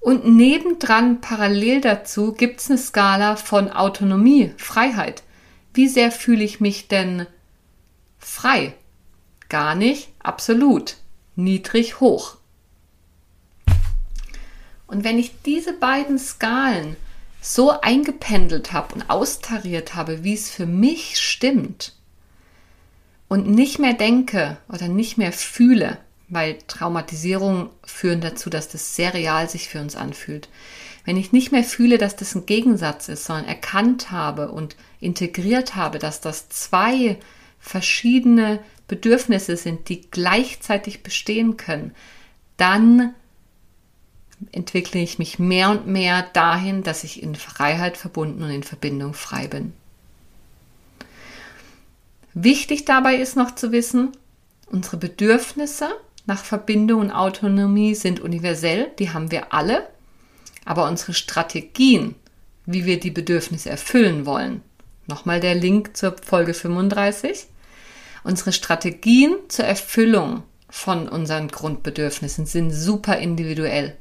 Und 0.00 0.24
nebendran, 0.24 1.20
parallel 1.20 1.82
dazu, 1.82 2.32
gibt 2.32 2.60
es 2.60 2.70
eine 2.70 2.78
Skala 2.78 3.36
von 3.36 3.70
Autonomie, 3.70 4.52
Freiheit. 4.56 5.22
Wie 5.74 5.88
sehr 5.88 6.10
fühle 6.10 6.42
ich 6.42 6.58
mich 6.58 6.88
denn 6.88 7.26
frei? 8.18 8.74
Gar 9.50 9.74
nicht, 9.74 10.08
absolut. 10.18 10.96
Niedrig, 11.36 12.00
hoch. 12.00 12.38
Und 14.86 15.04
wenn 15.04 15.18
ich 15.18 15.42
diese 15.42 15.74
beiden 15.74 16.18
Skalen 16.18 16.96
so 17.40 17.80
eingependelt 17.80 18.72
habe 18.72 18.94
und 18.94 19.10
austariert 19.10 19.94
habe, 19.94 20.24
wie 20.24 20.34
es 20.34 20.50
für 20.50 20.66
mich 20.66 21.20
stimmt 21.20 21.94
und 23.28 23.48
nicht 23.48 23.78
mehr 23.78 23.94
denke 23.94 24.56
oder 24.68 24.88
nicht 24.88 25.16
mehr 25.16 25.32
fühle, 25.32 25.98
weil 26.30 26.58
Traumatisierungen 26.66 27.68
führen 27.84 28.20
dazu, 28.20 28.48
dass 28.48 28.68
das 28.68 28.96
sehr 28.96 29.12
real 29.12 29.48
sich 29.50 29.68
für 29.68 29.80
uns 29.80 29.96
anfühlt. 29.96 30.48
Wenn 31.04 31.16
ich 31.16 31.32
nicht 31.32 31.50
mehr 31.50 31.64
fühle, 31.64 31.98
dass 31.98 32.16
das 32.16 32.34
ein 32.34 32.46
Gegensatz 32.46 33.08
ist, 33.08 33.24
sondern 33.24 33.46
erkannt 33.46 34.10
habe 34.10 34.50
und 34.50 34.76
integriert 35.00 35.74
habe, 35.74 35.98
dass 35.98 36.20
das 36.20 36.48
zwei 36.48 37.18
verschiedene 37.58 38.60
Bedürfnisse 38.86 39.56
sind, 39.56 39.88
die 39.88 40.02
gleichzeitig 40.10 41.02
bestehen 41.02 41.56
können, 41.56 41.94
dann 42.56 43.14
entwickle 44.52 45.00
ich 45.00 45.18
mich 45.18 45.38
mehr 45.38 45.70
und 45.70 45.86
mehr 45.86 46.22
dahin, 46.32 46.82
dass 46.82 47.04
ich 47.04 47.22
in 47.22 47.34
Freiheit 47.34 47.96
verbunden 47.96 48.42
und 48.42 48.50
in 48.50 48.62
Verbindung 48.62 49.14
frei 49.14 49.48
bin. 49.48 49.72
Wichtig 52.32 52.84
dabei 52.84 53.16
ist 53.16 53.36
noch 53.36 53.54
zu 53.54 53.72
wissen, 53.72 54.12
unsere 54.66 54.96
Bedürfnisse 54.96 55.90
nach 56.30 56.44
Verbindung 56.44 57.00
und 57.00 57.10
Autonomie 57.10 57.96
sind 57.96 58.20
universell, 58.20 58.92
die 59.00 59.10
haben 59.10 59.32
wir 59.32 59.52
alle, 59.52 59.88
aber 60.64 60.86
unsere 60.86 61.12
Strategien, 61.12 62.14
wie 62.66 62.84
wir 62.84 63.00
die 63.00 63.10
Bedürfnisse 63.10 63.68
erfüllen 63.68 64.26
wollen, 64.26 64.62
nochmal 65.08 65.40
der 65.40 65.56
Link 65.56 65.96
zur 65.96 66.14
Folge 66.24 66.54
35, 66.54 67.46
unsere 68.22 68.52
Strategien 68.52 69.34
zur 69.48 69.64
Erfüllung 69.64 70.44
von 70.68 71.08
unseren 71.08 71.48
Grundbedürfnissen 71.48 72.46
sind 72.46 72.70
super 72.70 73.18
individuell. 73.18 73.96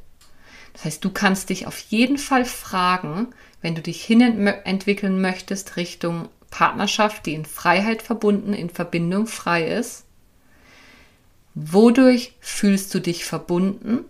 Das 0.73 0.85
heißt, 0.85 1.03
du 1.03 1.09
kannst 1.09 1.49
dich 1.49 1.65
auf 1.65 1.79
jeden 1.79 2.19
Fall 2.19 2.45
fragen, 2.45 3.29
wenn 3.63 3.73
du 3.73 3.81
dich 3.81 4.03
hin 4.03 4.21
entwickeln 4.45 5.19
möchtest 5.19 5.77
Richtung 5.77 6.29
Partnerschaft, 6.51 7.25
die 7.25 7.33
in 7.33 7.45
Freiheit 7.45 8.03
verbunden, 8.03 8.53
in 8.53 8.69
Verbindung 8.69 9.25
frei 9.25 9.65
ist, 9.65 10.05
wodurch 11.55 12.33
fühlst 12.39 12.93
du 12.93 12.99
dich 12.99 13.25
verbunden 13.25 14.05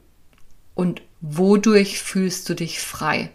und 0.75 1.02
wodurch 1.21 1.99
fühlst 1.99 2.47
du 2.49 2.54
dich 2.54 2.80
frei? 2.80 3.32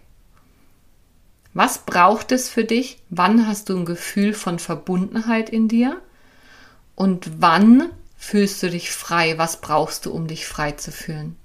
Was 1.52 1.78
braucht 1.78 2.32
es 2.32 2.48
für 2.48 2.64
dich? 2.64 2.98
Wann 3.10 3.46
hast 3.46 3.68
du 3.68 3.76
ein 3.76 3.84
Gefühl 3.84 4.34
von 4.34 4.58
Verbundenheit 4.58 5.50
in 5.50 5.68
dir? 5.68 6.00
Und 6.96 7.30
wann 7.40 7.90
fühlst 8.16 8.62
du 8.62 8.70
dich 8.70 8.90
frei? 8.90 9.38
Was 9.38 9.60
brauchst 9.60 10.06
du, 10.06 10.12
um 10.12 10.26
dich 10.26 10.46
frei 10.46 10.72
zu 10.72 10.90
fühlen? 10.90 11.36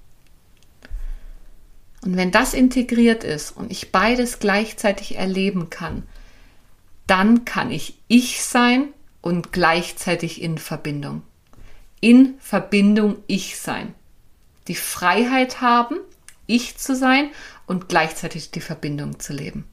Und 2.02 2.16
wenn 2.16 2.30
das 2.30 2.54
integriert 2.54 3.24
ist 3.24 3.56
und 3.56 3.70
ich 3.70 3.92
beides 3.92 4.38
gleichzeitig 4.38 5.16
erleben 5.16 5.70
kann, 5.70 6.04
dann 7.06 7.44
kann 7.44 7.70
ich 7.70 7.98
ich 8.08 8.42
sein 8.42 8.88
und 9.20 9.52
gleichzeitig 9.52 10.40
in 10.40 10.58
Verbindung. 10.58 11.22
In 12.00 12.34
Verbindung 12.38 13.16
ich 13.26 13.58
sein. 13.58 13.94
Die 14.68 14.74
Freiheit 14.74 15.60
haben, 15.60 15.96
ich 16.46 16.76
zu 16.76 16.94
sein 16.96 17.30
und 17.66 17.88
gleichzeitig 17.88 18.50
die 18.50 18.60
Verbindung 18.60 19.20
zu 19.20 19.32
leben. 19.32 19.64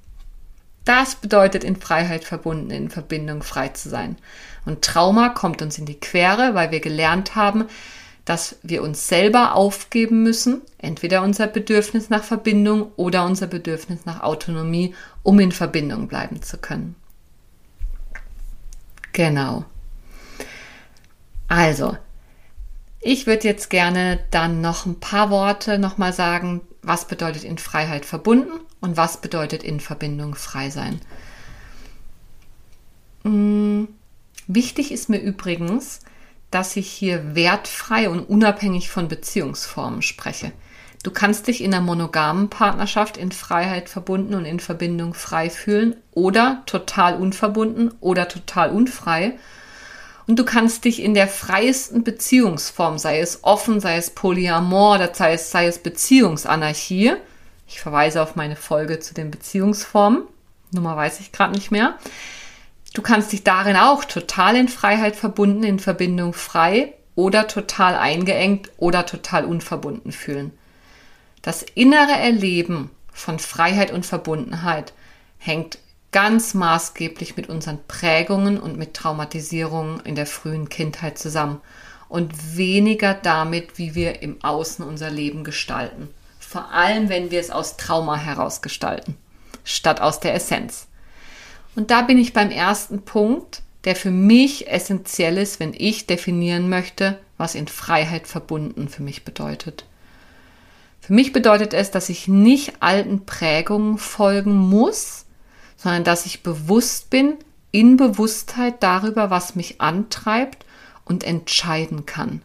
Das 0.86 1.16
bedeutet 1.16 1.64
in 1.66 1.76
Freiheit 1.76 2.24
verbunden, 2.24 2.72
in 2.72 2.90
Verbindung 2.90 3.44
frei 3.44 3.70
zu 3.70 3.90
sein. 3.90 4.16
Und 4.66 4.84
Trauma 4.84 5.30
kommt 5.30 5.62
uns 5.62 5.78
in 5.78 5.86
die 5.86 6.00
Quere, 6.00 6.54
weil 6.54 6.72
wir 6.72 6.80
gelernt 6.80 7.36
haben, 7.36 7.66
dass 8.24 8.58
wir 8.62 8.84
uns 8.84 9.08
selber 9.08 9.56
aufgeben 9.56 10.24
müssen, 10.24 10.62
entweder 10.78 11.24
unser 11.24 11.48
Bedürfnis 11.48 12.10
nach 12.10 12.24
Verbindung 12.24 12.92
oder 12.96 13.26
unser 13.26 13.48
Bedürfnis 13.48 14.06
nach 14.06 14.22
Autonomie, 14.22 14.94
um 15.24 15.40
in 15.40 15.52
Verbindung 15.52 16.08
bleiben 16.08 16.42
zu 16.42 16.58
können. 16.58 16.96
Genau. 19.14 19.66
Also, 21.48 21.98
ich 23.00 23.28
würde 23.28 23.48
jetzt 23.48 23.70
gerne 23.70 24.20
dann 24.32 24.62
noch 24.62 24.86
ein 24.86 25.00
paar 25.00 25.30
Worte 25.30 25.78
nochmal 25.78 26.14
sagen, 26.14 26.62
was 26.82 27.08
bedeutet 27.08 27.44
in 27.44 27.58
Freiheit 27.58 28.06
verbunden 28.06 28.60
und 28.82 28.98
was 28.98 29.22
bedeutet 29.22 29.64
in 29.64 29.80
Verbindung 29.80 30.36
frei 30.36 30.70
sein. 30.70 31.02
Hm, 33.24 33.88
wichtig 34.48 34.92
ist 34.92 35.10
mir 35.10 35.20
übrigens, 35.20 36.00
dass 36.52 36.78
ich 36.78 36.90
hier 36.90 37.36
wertfrei 37.36 38.10
und 38.10 38.22
unabhängig 38.22 38.90
von 38.90 39.08
Beziehungsformen 39.08 40.02
spreche. 40.02 40.52
Du 41.04 41.12
kannst 41.12 41.48
dich 41.48 41.64
in 41.64 41.74
einer 41.74 41.84
monogamen 41.84 42.50
Partnerschaft 42.50 43.18
in 43.18 43.32
Freiheit 43.32 43.90
verbunden 43.90 44.34
und 44.34 44.46
in 44.46 44.60
Verbindung 44.60 45.14
frei 45.14 45.50
fühlen 45.50 45.96
oder 46.12 46.64
total 46.66 47.18
unverbunden 47.18 47.94
oder 48.00 48.28
total 48.28 48.72
unfrei. 48.72 49.38
Und 50.28 50.38
du 50.38 50.44
kannst 50.44 50.84
dich 50.84 51.02
in 51.02 51.14
der 51.14 51.28
freiesten 51.28 52.04
Beziehungsform, 52.04 52.98
sei 52.98 53.20
es 53.20 53.44
offen, 53.44 53.80
sei 53.80 53.96
es 53.98 54.10
Polyamor 54.10 55.10
sei 55.14 55.34
es, 55.34 55.52
sei 55.52 55.68
es 55.68 55.80
Beziehungsanarchie, 55.80 57.14
ich 57.68 57.80
verweise 57.80 58.22
auf 58.22 58.36
meine 58.36 58.56
Folge 58.56 59.00
zu 59.00 59.14
den 59.14 59.32
Beziehungsformen, 59.32 60.24
Nummer 60.72 60.96
weiß 60.98 61.22
ich 61.22 61.32
gerade 61.32 61.54
nicht 61.54 61.72
mehr, 61.72 61.98
Du 62.98 63.04
kannst 63.04 63.32
dich 63.32 63.44
darin 63.44 63.76
auch 63.76 64.06
total 64.06 64.56
in 64.56 64.68
Freiheit 64.68 65.16
verbunden, 65.16 65.64
in 65.64 65.78
Verbindung 65.78 66.34
frei 66.34 66.96
oder 67.14 67.48
total 67.48 67.96
eingeengt 67.96 68.72
oder 68.78 69.06
total 69.06 69.46
unverbunden 69.46 70.12
fühlen. 70.12 70.52
Das 71.44 71.62
innere 71.62 72.14
Erleben 72.14 72.90
von 73.14 73.38
Freiheit 73.38 73.92
und 73.92 74.04
Verbundenheit 74.04 74.94
hängt 75.38 75.78
ganz 76.18 76.56
maßgeblich 76.56 77.38
mit 77.38 77.48
unseren 77.48 77.78
Prägungen 77.88 78.60
und 78.60 78.76
mit 78.76 78.96
Traumatisierungen 78.96 80.00
in 80.00 80.16
der 80.16 80.26
frühen 80.26 80.68
Kindheit 80.68 81.20
zusammen 81.20 81.62
und 82.10 82.58
weniger 82.58 83.14
damit, 83.14 83.78
wie 83.78 83.94
wir 83.94 84.24
im 84.24 84.44
Außen 84.44 84.84
unser 84.84 85.12
Leben 85.12 85.44
gestalten. 85.44 86.10
Vor 86.40 86.72
allem, 86.72 87.10
wenn 87.10 87.30
wir 87.30 87.40
es 87.40 87.52
aus 87.52 87.78
Trauma 87.78 88.16
heraus 88.18 88.64
gestalten, 88.64 89.16
statt 89.64 90.02
aus 90.02 90.20
der 90.20 90.34
Essenz. 90.34 90.88
Und 91.76 91.92
da 91.92 92.02
bin 92.02 92.18
ich 92.18 92.34
beim 92.34 92.50
ersten 92.50 93.04
Punkt, 93.04 93.62
der 93.84 93.96
für 93.96 94.10
mich 94.10 94.68
essentiell 94.68 95.38
ist, 95.38 95.60
wenn 95.60 95.76
ich 95.78 96.08
definieren 96.08 96.68
möchte, 96.68 97.20
was 97.38 97.54
in 97.54 97.68
Freiheit 97.68 98.26
verbunden 98.26 98.90
für 98.90 99.04
mich 99.04 99.24
bedeutet. 99.24 99.86
Für 101.00 101.14
mich 101.14 101.32
bedeutet 101.32 101.76
es, 101.76 101.92
dass 101.92 102.10
ich 102.10 102.28
nicht 102.28 102.82
alten 102.82 103.28
Prägungen 103.28 104.00
folgen 104.00 104.56
muss, 104.58 105.27
sondern 105.78 106.04
dass 106.04 106.26
ich 106.26 106.44
bewusst 106.44 107.10
bin, 107.10 107.36
in 107.72 107.98
Bewusstheit 107.98 108.82
darüber, 108.84 109.30
was 109.30 109.56
mich 109.56 109.80
antreibt 109.80 110.66
und 111.06 111.24
entscheiden 111.24 112.06
kann. 112.06 112.42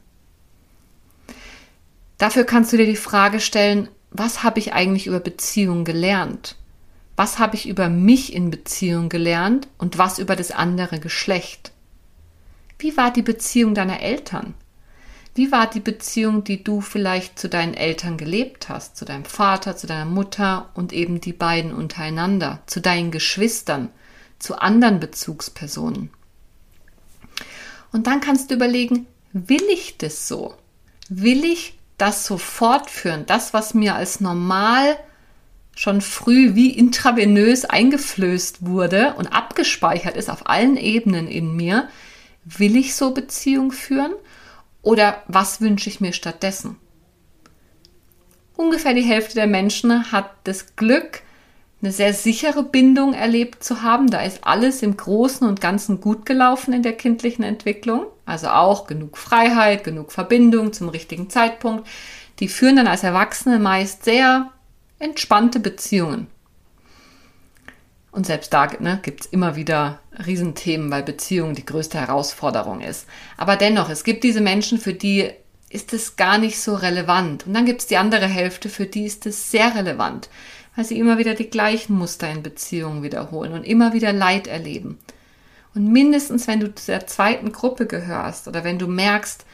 Dafür 2.18 2.44
kannst 2.44 2.72
du 2.72 2.76
dir 2.76 2.86
die 2.86 2.96
Frage 2.96 3.40
stellen, 3.40 3.88
was 4.10 4.42
habe 4.42 4.58
ich 4.58 4.72
eigentlich 4.74 5.06
über 5.06 5.20
Beziehungen 5.20 5.84
gelernt? 5.84 6.56
was 7.16 7.38
habe 7.38 7.56
ich 7.56 7.68
über 7.68 7.88
mich 7.88 8.32
in 8.32 8.50
Beziehung 8.50 9.08
gelernt 9.08 9.68
und 9.78 9.98
was 9.98 10.18
über 10.18 10.36
das 10.36 10.50
andere 10.50 10.98
Geschlecht? 10.98 11.72
Wie 12.78 12.96
war 12.96 13.12
die 13.12 13.22
Beziehung 13.22 13.74
deiner 13.74 14.00
Eltern? 14.00 14.54
Wie 15.34 15.50
war 15.50 15.68
die 15.68 15.80
Beziehung, 15.80 16.44
die 16.44 16.62
du 16.62 16.82
vielleicht 16.82 17.38
zu 17.38 17.48
deinen 17.48 17.72
Eltern 17.72 18.18
gelebt 18.18 18.68
hast, 18.68 18.96
zu 18.96 19.06
deinem 19.06 19.24
Vater, 19.24 19.76
zu 19.76 19.86
deiner 19.86 20.04
Mutter 20.04 20.68
und 20.74 20.92
eben 20.92 21.22
die 21.22 21.32
beiden 21.32 21.72
untereinander, 21.72 22.60
zu 22.66 22.80
deinen 22.80 23.10
Geschwistern, 23.10 23.88
zu 24.38 24.58
anderen 24.58 25.00
Bezugspersonen? 25.00 26.10
Und 27.92 28.06
dann 28.06 28.20
kannst 28.20 28.50
du 28.50 28.54
überlegen, 28.54 29.06
will 29.32 29.62
ich 29.72 29.96
das 29.96 30.28
so? 30.28 30.54
Will 31.08 31.44
ich 31.44 31.78
das 31.96 32.26
so 32.26 32.36
fortführen? 32.36 33.24
Das, 33.26 33.54
was 33.54 33.72
mir 33.72 33.94
als 33.94 34.20
normal 34.20 34.98
schon 35.74 36.02
früh 36.02 36.54
wie 36.54 36.70
intravenös 36.70 37.64
eingeflößt 37.64 38.66
wurde 38.66 39.14
und 39.14 39.28
abgespeichert 39.28 40.18
ist 40.18 40.28
auf 40.28 40.48
allen 40.48 40.76
Ebenen 40.76 41.26
in 41.26 41.56
mir, 41.56 41.88
will 42.44 42.76
ich 42.76 42.94
so 42.94 43.12
Beziehung 43.12 43.72
führen 43.72 44.12
oder 44.82 45.22
was 45.28 45.60
wünsche 45.60 45.88
ich 45.88 46.00
mir 46.00 46.12
stattdessen? 46.12 46.76
Ungefähr 48.56 48.94
die 48.94 49.02
Hälfte 49.02 49.34
der 49.34 49.46
Menschen 49.46 50.12
hat 50.12 50.30
das 50.44 50.76
Glück, 50.76 51.22
eine 51.80 51.90
sehr 51.90 52.14
sichere 52.14 52.62
Bindung 52.62 53.12
erlebt 53.12 53.64
zu 53.64 53.82
haben. 53.82 54.08
Da 54.08 54.22
ist 54.22 54.44
alles 54.44 54.82
im 54.82 54.96
Großen 54.96 55.46
und 55.48 55.60
Ganzen 55.60 56.00
gut 56.00 56.26
gelaufen 56.26 56.72
in 56.72 56.82
der 56.82 56.92
kindlichen 56.92 57.42
Entwicklung. 57.44 58.06
Also 58.24 58.48
auch 58.48 58.86
genug 58.86 59.18
Freiheit, 59.18 59.82
genug 59.82 60.12
Verbindung 60.12 60.72
zum 60.72 60.88
richtigen 60.88 61.28
Zeitpunkt. 61.28 61.88
die 62.38 62.48
führen 62.48 62.76
dann 62.76 62.86
als 62.86 63.02
Erwachsene 63.02 63.58
meist 63.58 64.04
sehr 64.04 64.50
entspannte 64.98 65.60
Beziehungen. 65.60 66.28
Und 68.12 68.26
selbst 68.26 68.52
da 68.52 68.68
ne, 68.78 69.00
gibt 69.02 69.22
es 69.22 69.26
immer 69.26 69.56
wieder 69.56 69.98
Riesenthemen, 70.24 70.90
weil 70.90 71.02
Beziehung 71.02 71.54
die 71.54 71.64
größte 71.64 71.98
Herausforderung 71.98 72.82
ist. 72.82 73.06
Aber 73.38 73.56
dennoch, 73.56 73.88
es 73.88 74.04
gibt 74.04 74.22
diese 74.22 74.42
Menschen, 74.42 74.78
für 74.78 74.92
die 74.92 75.30
ist 75.70 75.94
es 75.94 76.16
gar 76.16 76.36
nicht 76.36 76.60
so 76.60 76.74
relevant. 76.74 77.46
Und 77.46 77.54
dann 77.54 77.64
gibt 77.64 77.80
es 77.80 77.86
die 77.86 77.96
andere 77.96 78.26
Hälfte, 78.26 78.68
für 78.68 78.84
die 78.84 79.06
ist 79.06 79.24
es 79.24 79.50
sehr 79.50 79.74
relevant, 79.74 80.28
weil 80.76 80.84
sie 80.84 80.98
immer 80.98 81.16
wieder 81.16 81.34
die 81.34 81.48
gleichen 81.48 81.96
Muster 81.96 82.30
in 82.30 82.42
Beziehungen 82.42 83.02
wiederholen 83.02 83.54
und 83.54 83.64
immer 83.64 83.94
wieder 83.94 84.12
Leid 84.12 84.46
erleben. 84.46 84.98
Und 85.74 85.90
mindestens, 85.90 86.46
wenn 86.46 86.60
du 86.60 86.74
zu 86.74 86.92
der 86.92 87.06
zweiten 87.06 87.50
Gruppe 87.50 87.86
gehörst 87.86 88.46
oder 88.46 88.62
wenn 88.62 88.78
du 88.78 88.86
merkst, 88.86 89.46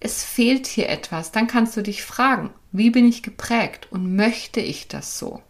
es 0.00 0.22
fehlt 0.22 0.66
hier 0.66 0.90
etwas, 0.90 1.32
dann 1.32 1.46
kannst 1.46 1.74
du 1.78 1.82
dich 1.82 2.02
fragen, 2.02 2.50
wie 2.72 2.90
bin 2.90 3.08
ich 3.08 3.22
geprägt 3.22 3.88
und 3.90 4.14
möchte 4.14 4.60
ich 4.60 4.88
das 4.88 5.18
so? 5.18 5.40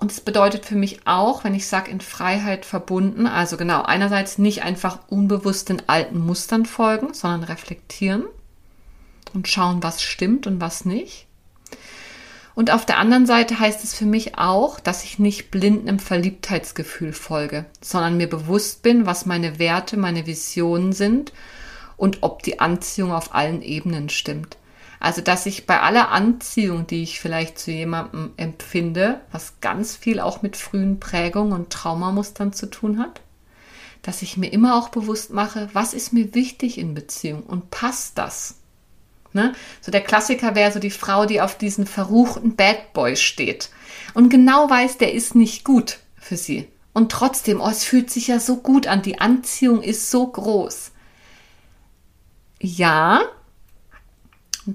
Und 0.00 0.10
es 0.10 0.20
bedeutet 0.22 0.64
für 0.64 0.76
mich 0.76 1.06
auch, 1.06 1.44
wenn 1.44 1.54
ich 1.54 1.66
sage, 1.66 1.90
in 1.90 2.00
Freiheit 2.00 2.64
verbunden, 2.64 3.26
also 3.26 3.58
genau, 3.58 3.82
einerseits 3.82 4.38
nicht 4.38 4.62
einfach 4.62 4.98
unbewusst 5.08 5.68
den 5.68 5.82
alten 5.88 6.18
Mustern 6.18 6.64
folgen, 6.64 7.12
sondern 7.12 7.44
reflektieren 7.44 8.24
und 9.34 9.46
schauen, 9.46 9.82
was 9.82 10.02
stimmt 10.02 10.46
und 10.46 10.58
was 10.58 10.86
nicht. 10.86 11.26
Und 12.54 12.70
auf 12.72 12.86
der 12.86 12.98
anderen 12.98 13.26
Seite 13.26 13.60
heißt 13.60 13.84
es 13.84 13.94
für 13.94 14.06
mich 14.06 14.38
auch, 14.38 14.80
dass 14.80 15.04
ich 15.04 15.18
nicht 15.18 15.50
blind 15.50 15.86
einem 15.86 15.98
Verliebtheitsgefühl 15.98 17.12
folge, 17.12 17.66
sondern 17.82 18.16
mir 18.16 18.28
bewusst 18.28 18.82
bin, 18.82 19.04
was 19.04 19.26
meine 19.26 19.58
Werte, 19.58 19.98
meine 19.98 20.26
Visionen 20.26 20.92
sind 20.92 21.32
und 21.98 22.18
ob 22.22 22.42
die 22.42 22.58
Anziehung 22.58 23.12
auf 23.12 23.34
allen 23.34 23.60
Ebenen 23.60 24.08
stimmt. 24.08 24.56
Also, 25.00 25.22
dass 25.22 25.46
ich 25.46 25.66
bei 25.66 25.80
aller 25.80 26.10
Anziehung, 26.10 26.86
die 26.86 27.02
ich 27.02 27.20
vielleicht 27.20 27.58
zu 27.58 27.70
jemandem 27.70 28.32
empfinde, 28.36 29.20
was 29.32 29.54
ganz 29.62 29.96
viel 29.96 30.20
auch 30.20 30.42
mit 30.42 30.58
frühen 30.58 31.00
Prägungen 31.00 31.54
und 31.54 31.70
Traumamustern 31.70 32.52
zu 32.52 32.66
tun 32.66 32.98
hat, 32.98 33.22
dass 34.02 34.20
ich 34.20 34.36
mir 34.36 34.52
immer 34.52 34.76
auch 34.76 34.90
bewusst 34.90 35.32
mache, 35.32 35.70
was 35.72 35.94
ist 35.94 36.12
mir 36.12 36.34
wichtig 36.34 36.76
in 36.76 36.92
Beziehung 36.92 37.42
und 37.42 37.70
passt 37.70 38.18
das? 38.18 38.56
Ne? 39.32 39.54
So 39.80 39.90
der 39.90 40.02
Klassiker 40.02 40.54
wäre 40.54 40.72
so 40.72 40.80
die 40.80 40.90
Frau, 40.90 41.24
die 41.24 41.40
auf 41.40 41.56
diesen 41.56 41.86
verruchten 41.86 42.56
Bad 42.56 42.92
Boy 42.92 43.16
steht 43.16 43.70
und 44.12 44.28
genau 44.28 44.68
weiß, 44.68 44.98
der 44.98 45.14
ist 45.14 45.34
nicht 45.34 45.64
gut 45.64 45.98
für 46.16 46.36
sie. 46.36 46.68
Und 46.92 47.12
trotzdem, 47.12 47.60
oh, 47.60 47.68
es 47.68 47.84
fühlt 47.84 48.10
sich 48.10 48.26
ja 48.26 48.40
so 48.40 48.56
gut 48.56 48.86
an, 48.86 49.00
die 49.00 49.20
Anziehung 49.20 49.82
ist 49.82 50.10
so 50.10 50.26
groß. 50.26 50.90
Ja, 52.60 53.22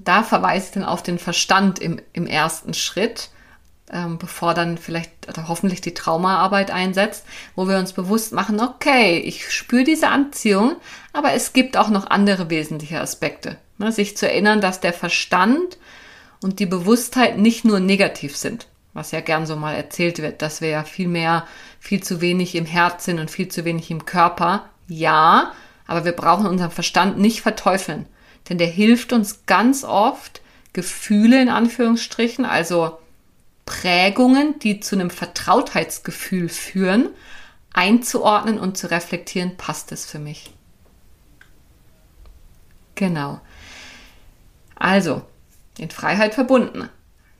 da 0.04 0.22
verweise 0.22 0.66
ich 0.66 0.72
dann 0.72 0.84
auf 0.84 1.02
den 1.02 1.18
Verstand 1.18 1.78
im, 1.78 2.00
im 2.12 2.26
ersten 2.26 2.74
Schritt, 2.74 3.30
ähm, 3.92 4.18
bevor 4.18 4.54
dann 4.54 4.78
vielleicht 4.78 5.10
oder 5.28 5.48
hoffentlich 5.48 5.80
die 5.80 5.94
Traumaarbeit 5.94 6.70
einsetzt, 6.70 7.24
wo 7.54 7.68
wir 7.68 7.78
uns 7.78 7.92
bewusst 7.92 8.32
machen, 8.32 8.60
okay, 8.60 9.18
ich 9.18 9.50
spüre 9.52 9.84
diese 9.84 10.08
Anziehung, 10.08 10.76
aber 11.12 11.32
es 11.34 11.52
gibt 11.52 11.76
auch 11.76 11.88
noch 11.88 12.10
andere 12.10 12.50
wesentliche 12.50 13.00
Aspekte. 13.00 13.58
Ne, 13.78 13.92
sich 13.92 14.16
zu 14.16 14.26
erinnern, 14.26 14.60
dass 14.60 14.80
der 14.80 14.94
Verstand 14.94 15.78
und 16.42 16.58
die 16.60 16.66
Bewusstheit 16.66 17.38
nicht 17.38 17.64
nur 17.64 17.78
negativ 17.78 18.36
sind, 18.36 18.68
was 18.94 19.10
ja 19.10 19.20
gern 19.20 19.46
so 19.46 19.54
mal 19.54 19.74
erzählt 19.74 20.20
wird, 20.20 20.40
dass 20.40 20.62
wir 20.62 20.70
ja 20.70 20.84
viel 20.84 21.08
mehr, 21.08 21.46
viel 21.78 22.02
zu 22.02 22.20
wenig 22.20 22.54
im 22.54 22.64
Herz 22.64 23.04
sind 23.04 23.20
und 23.20 23.30
viel 23.30 23.48
zu 23.48 23.64
wenig 23.64 23.90
im 23.90 24.06
Körper. 24.06 24.64
Ja, 24.88 25.52
aber 25.86 26.04
wir 26.04 26.12
brauchen 26.12 26.46
unseren 26.46 26.70
Verstand 26.70 27.18
nicht 27.18 27.42
verteufeln. 27.42 28.06
Denn 28.48 28.58
der 28.58 28.68
hilft 28.68 29.12
uns 29.12 29.46
ganz 29.46 29.84
oft, 29.84 30.40
Gefühle 30.72 31.40
in 31.40 31.48
Anführungsstrichen, 31.48 32.44
also 32.44 32.98
Prägungen, 33.64 34.58
die 34.60 34.80
zu 34.80 34.94
einem 34.94 35.10
Vertrautheitsgefühl 35.10 36.48
führen, 36.48 37.08
einzuordnen 37.72 38.58
und 38.58 38.78
zu 38.78 38.90
reflektieren, 38.90 39.56
passt 39.56 39.90
es 39.92 40.06
für 40.06 40.18
mich. 40.18 40.52
Genau. 42.94 43.40
Also, 44.74 45.22
in 45.78 45.90
Freiheit 45.90 46.34
verbunden. 46.34 46.88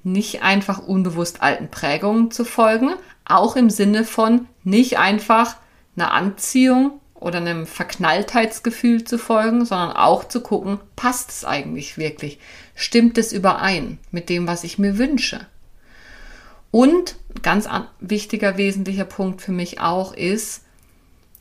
Nicht 0.02 0.42
einfach 0.42 0.78
unbewusst 0.78 1.42
alten 1.42 1.70
Prägungen 1.70 2.30
zu 2.30 2.44
folgen, 2.44 2.94
auch 3.24 3.56
im 3.56 3.70
Sinne 3.70 4.04
von 4.04 4.46
nicht 4.62 4.98
einfach 4.98 5.56
einer 5.96 6.12
Anziehung 6.12 7.00
oder 7.20 7.38
einem 7.38 7.66
Verknalltheitsgefühl 7.66 9.04
zu 9.04 9.18
folgen, 9.18 9.64
sondern 9.64 9.96
auch 9.96 10.28
zu 10.28 10.40
gucken, 10.40 10.80
passt 10.96 11.30
es 11.30 11.44
eigentlich 11.44 11.98
wirklich? 11.98 12.38
Stimmt 12.74 13.18
es 13.18 13.32
überein 13.32 13.98
mit 14.10 14.28
dem, 14.28 14.46
was 14.46 14.64
ich 14.64 14.78
mir 14.78 14.98
wünsche? 14.98 15.46
Und 16.70 17.16
ganz 17.42 17.68
wichtiger, 18.00 18.56
wesentlicher 18.58 19.04
Punkt 19.04 19.40
für 19.40 19.52
mich 19.52 19.80
auch 19.80 20.12
ist, 20.12 20.62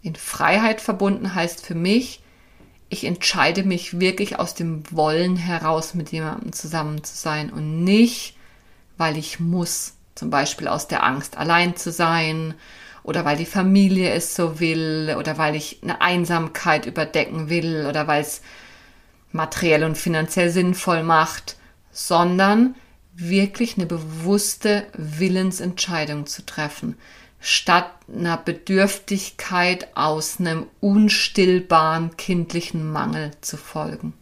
in 0.02 0.16
Freiheit 0.16 0.82
verbunden 0.82 1.36
heißt 1.36 1.66
für 1.66 1.76
mich, 1.76 2.22
ich 2.90 3.04
entscheide 3.04 3.64
mich 3.64 4.00
wirklich 4.00 4.40
aus 4.40 4.54
dem 4.54 4.84
Wollen 4.92 5.36
heraus, 5.36 5.96
mit 5.96 6.12
jemandem 6.12 6.54
zusammen 6.54 7.04
zu 7.04 7.18
sein 7.18 7.52
und 7.52 7.84
nicht, 7.84 8.38
weil 8.98 9.18
ich 9.18 9.40
muss, 9.40 9.96
zum 10.14 10.30
Beispiel 10.30 10.68
aus 10.68 10.88
der 10.88 11.04
Angst, 11.04 11.36
allein 11.38 11.76
zu 11.76 11.92
sein 11.92 12.54
oder 13.06 13.24
weil 13.24 13.38
die 13.38 13.46
Familie 13.46 14.12
es 14.12 14.36
so 14.36 14.60
will 14.60 15.16
oder 15.18 15.38
weil 15.38 15.56
ich 15.56 15.80
eine 15.84 16.02
Einsamkeit 16.02 16.88
überdecken 16.88 17.50
will 17.50 17.86
oder 17.88 18.08
weil 18.08 18.22
es 18.22 18.42
materiell 19.32 19.84
und 19.84 19.98
finanziell 19.98 20.50
sinnvoll 20.50 21.04
macht, 21.04 21.58
sondern 21.92 22.76
wirklich 23.14 23.78
eine 23.78 23.86
bewusste 23.86 24.88
Willensentscheidung 24.94 26.26
zu 26.26 26.46
treffen, 26.46 26.98
statt 27.40 27.92
einer 28.12 28.38
Bedürftigkeit 28.38 29.96
aus 29.96 30.40
einem 30.40 30.66
unstillbaren 30.82 32.18
kindlichen 32.18 32.92
Mangel 32.92 33.32
zu 33.42 33.56
folgen. 33.56 34.14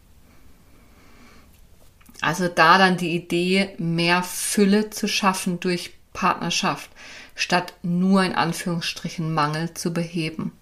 Also 2.20 2.48
da 2.48 2.76
dann 2.78 2.98
die 2.98 3.14
Idee, 3.14 3.74
mehr 3.78 4.22
Fülle 4.22 4.90
zu 4.90 5.08
schaffen 5.08 5.58
durch 5.60 5.92
Partnerschaft, 6.12 6.90
statt 7.34 7.74
nur 7.82 8.22
in 8.22 8.34
Anführungsstrichen 8.34 9.32
Mangel 9.32 9.74
zu 9.74 9.92
beheben. 9.92 10.52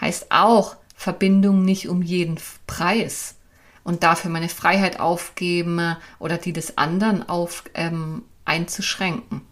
Heißt 0.00 0.26
auch 0.30 0.76
Verbindung 0.94 1.64
nicht 1.64 1.88
um 1.88 2.02
jeden 2.02 2.38
Preis 2.66 3.36
und 3.84 4.02
dafür 4.02 4.30
meine 4.30 4.48
Freiheit 4.48 4.98
aufgeben 4.98 5.96
oder 6.18 6.38
die 6.38 6.52
des 6.52 6.76
anderen 6.76 7.28
auf, 7.28 7.64
ähm, 7.74 8.24
einzuschränken. 8.44 9.42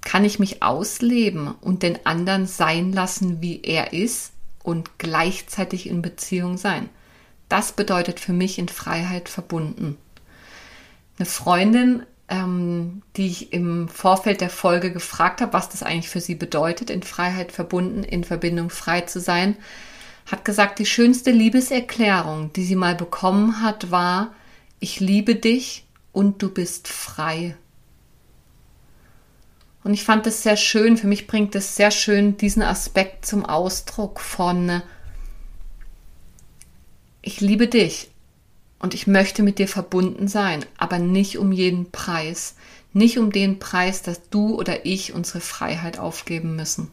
Kann 0.00 0.24
ich 0.24 0.38
mich 0.38 0.62
ausleben 0.62 1.48
und 1.48 1.82
den 1.82 2.04
anderen 2.04 2.46
sein 2.46 2.92
lassen, 2.92 3.40
wie 3.40 3.62
er 3.62 3.92
ist 3.92 4.32
und 4.62 4.98
gleichzeitig 4.98 5.88
in 5.88 6.02
Beziehung 6.02 6.58
sein? 6.58 6.90
Das 7.48 7.72
bedeutet 7.72 8.20
für 8.20 8.32
mich 8.32 8.58
in 8.58 8.68
Freiheit 8.68 9.28
verbunden. 9.28 9.96
Eine 11.18 11.26
Freundin 11.26 12.04
ähm, 12.28 13.02
die 13.16 13.26
ich 13.26 13.52
im 13.52 13.88
Vorfeld 13.88 14.40
der 14.40 14.50
Folge 14.50 14.92
gefragt 14.92 15.40
habe, 15.40 15.52
was 15.52 15.68
das 15.68 15.82
eigentlich 15.82 16.08
für 16.08 16.20
sie 16.20 16.34
bedeutet, 16.34 16.90
in 16.90 17.02
Freiheit 17.02 17.52
verbunden, 17.52 18.02
in 18.02 18.24
Verbindung 18.24 18.70
frei 18.70 19.02
zu 19.02 19.20
sein, 19.20 19.56
hat 20.26 20.44
gesagt, 20.44 20.78
die 20.78 20.86
schönste 20.86 21.30
Liebeserklärung, 21.30 22.52
die 22.54 22.64
sie 22.64 22.76
mal 22.76 22.94
bekommen 22.94 23.62
hat, 23.62 23.90
war, 23.90 24.32
ich 24.80 25.00
liebe 25.00 25.34
dich 25.34 25.84
und 26.12 26.42
du 26.42 26.48
bist 26.48 26.88
frei. 26.88 27.56
Und 29.82 29.92
ich 29.92 30.04
fand 30.04 30.26
es 30.26 30.42
sehr 30.42 30.56
schön, 30.56 30.96
für 30.96 31.06
mich 31.06 31.26
bringt 31.26 31.54
es 31.54 31.76
sehr 31.76 31.90
schön 31.90 32.38
diesen 32.38 32.62
Aspekt 32.62 33.26
zum 33.26 33.44
Ausdruck 33.44 34.18
von, 34.18 34.80
ich 37.20 37.42
liebe 37.42 37.68
dich, 37.68 38.10
und 38.84 38.92
ich 38.92 39.06
möchte 39.06 39.42
mit 39.42 39.58
dir 39.58 39.66
verbunden 39.66 40.28
sein, 40.28 40.62
aber 40.76 40.98
nicht 40.98 41.38
um 41.38 41.52
jeden 41.52 41.90
Preis. 41.90 42.54
Nicht 42.92 43.18
um 43.18 43.32
den 43.32 43.58
Preis, 43.58 44.02
dass 44.02 44.28
du 44.28 44.58
oder 44.58 44.84
ich 44.84 45.14
unsere 45.14 45.40
Freiheit 45.40 45.98
aufgeben 45.98 46.54
müssen. 46.54 46.90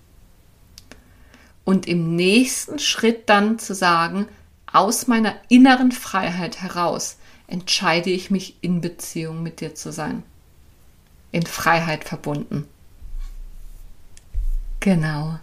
Und 1.66 1.90
im 1.90 2.16
nächsten 2.16 2.80
Schritt 2.80 3.28
dann 3.28 3.60
zu 3.60 3.76
sagen, 3.76 4.30
aus 4.72 5.08
meiner 5.08 5.36
inneren 5.50 5.92
Freiheit 5.92 6.62
heraus 6.62 7.18
entscheide 7.48 8.10
ich 8.10 8.32
mich 8.32 8.56
in 8.62 8.80
Beziehung 8.80 9.44
mit 9.44 9.60
dir 9.60 9.76
zu 9.76 9.92
sein. 9.92 10.24
In 11.34 11.46
Freiheit 11.46 12.06
verbunden. 12.06 12.70
Genau. 14.80 15.40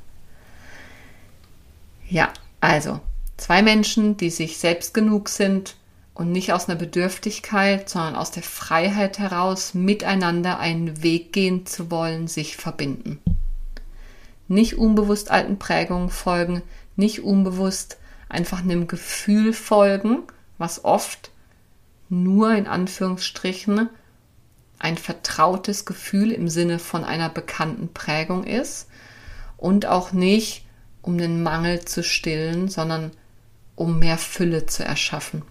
Ja, 2.08 2.32
also 2.62 3.00
zwei 3.36 3.60
Menschen, 3.60 4.16
die 4.16 4.30
sich 4.30 4.56
selbst 4.56 4.94
genug 4.94 5.28
sind, 5.28 5.76
und 6.18 6.32
nicht 6.32 6.52
aus 6.52 6.68
einer 6.68 6.76
Bedürftigkeit, 6.76 7.88
sondern 7.88 8.16
aus 8.16 8.32
der 8.32 8.42
Freiheit 8.42 9.20
heraus 9.20 9.72
miteinander 9.72 10.58
einen 10.58 11.04
Weg 11.04 11.32
gehen 11.32 11.64
zu 11.64 11.92
wollen, 11.92 12.26
sich 12.26 12.56
verbinden. 12.56 13.20
Nicht 14.48 14.78
unbewusst 14.78 15.30
alten 15.30 15.60
Prägungen 15.60 16.10
folgen, 16.10 16.62
nicht 16.96 17.22
unbewusst 17.22 17.98
einfach 18.28 18.58
einem 18.58 18.88
Gefühl 18.88 19.52
folgen, 19.52 20.24
was 20.58 20.84
oft 20.84 21.30
nur 22.08 22.52
in 22.52 22.66
Anführungsstrichen 22.66 23.88
ein 24.80 24.98
vertrautes 24.98 25.86
Gefühl 25.86 26.32
im 26.32 26.48
Sinne 26.48 26.80
von 26.80 27.04
einer 27.04 27.28
bekannten 27.28 27.92
Prägung 27.92 28.42
ist 28.42 28.88
und 29.56 29.86
auch 29.86 30.10
nicht, 30.10 30.66
um 31.00 31.16
den 31.16 31.44
Mangel 31.44 31.84
zu 31.84 32.02
stillen, 32.02 32.68
sondern 32.68 33.12
um 33.76 34.00
mehr 34.00 34.18
Fülle 34.18 34.66
zu 34.66 34.84
erschaffen. 34.84 35.42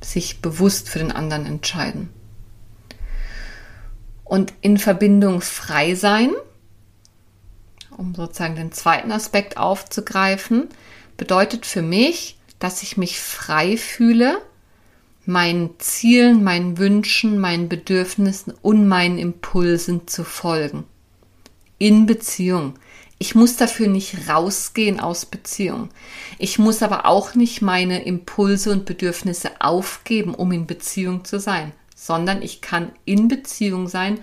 Sich 0.00 0.40
bewusst 0.40 0.88
für 0.88 0.98
den 0.98 1.12
anderen 1.12 1.46
entscheiden. 1.46 2.10
Und 4.24 4.52
in 4.60 4.76
Verbindung 4.76 5.40
frei 5.40 5.94
sein, 5.94 6.32
um 7.96 8.14
sozusagen 8.14 8.56
den 8.56 8.72
zweiten 8.72 9.12
Aspekt 9.12 9.56
aufzugreifen, 9.56 10.68
bedeutet 11.16 11.64
für 11.64 11.82
mich, 11.82 12.36
dass 12.58 12.82
ich 12.82 12.96
mich 12.96 13.20
frei 13.20 13.76
fühle, 13.76 14.42
meinen 15.24 15.70
Zielen, 15.78 16.44
meinen 16.44 16.78
Wünschen, 16.78 17.38
meinen 17.38 17.68
Bedürfnissen 17.68 18.54
und 18.62 18.86
meinen 18.88 19.18
Impulsen 19.18 20.06
zu 20.06 20.24
folgen. 20.24 20.84
In 21.78 22.06
Beziehung. 22.06 22.78
Ich 23.18 23.34
muss 23.34 23.56
dafür 23.56 23.88
nicht 23.88 24.28
rausgehen 24.28 25.00
aus 25.00 25.24
Beziehung. 25.24 25.88
Ich 26.38 26.58
muss 26.58 26.82
aber 26.82 27.06
auch 27.06 27.34
nicht 27.34 27.62
meine 27.62 28.04
Impulse 28.04 28.70
und 28.70 28.84
Bedürfnisse 28.84 29.52
aufgeben, 29.60 30.34
um 30.34 30.52
in 30.52 30.66
Beziehung 30.66 31.24
zu 31.24 31.40
sein, 31.40 31.72
sondern 31.94 32.42
ich 32.42 32.60
kann 32.60 32.92
in 33.06 33.28
Beziehung 33.28 33.88
sein 33.88 34.18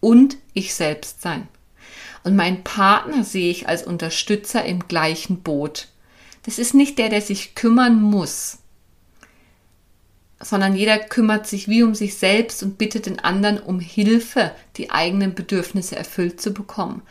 und 0.00 0.36
ich 0.52 0.74
selbst 0.74 1.22
sein. 1.22 1.48
Und 2.24 2.36
meinen 2.36 2.62
Partner 2.62 3.24
sehe 3.24 3.50
ich 3.50 3.68
als 3.68 3.86
Unterstützer 3.86 4.64
im 4.64 4.86
gleichen 4.86 5.42
Boot. 5.42 5.88
Das 6.42 6.58
ist 6.58 6.74
nicht 6.74 6.98
der, 6.98 7.08
der 7.08 7.22
sich 7.22 7.54
kümmern 7.54 8.02
muss, 8.02 8.58
sondern 10.40 10.76
jeder 10.76 10.98
kümmert 10.98 11.46
sich 11.46 11.68
wie 11.68 11.82
um 11.82 11.94
sich 11.94 12.16
selbst 12.16 12.62
und 12.62 12.78
bittet 12.78 13.06
den 13.06 13.18
anderen 13.18 13.58
um 13.58 13.80
Hilfe, 13.80 14.52
die 14.76 14.90
eigenen 14.90 15.34
Bedürfnisse 15.34 15.96
erfüllt 15.96 16.40
zu 16.40 16.52
bekommen. 16.52 17.02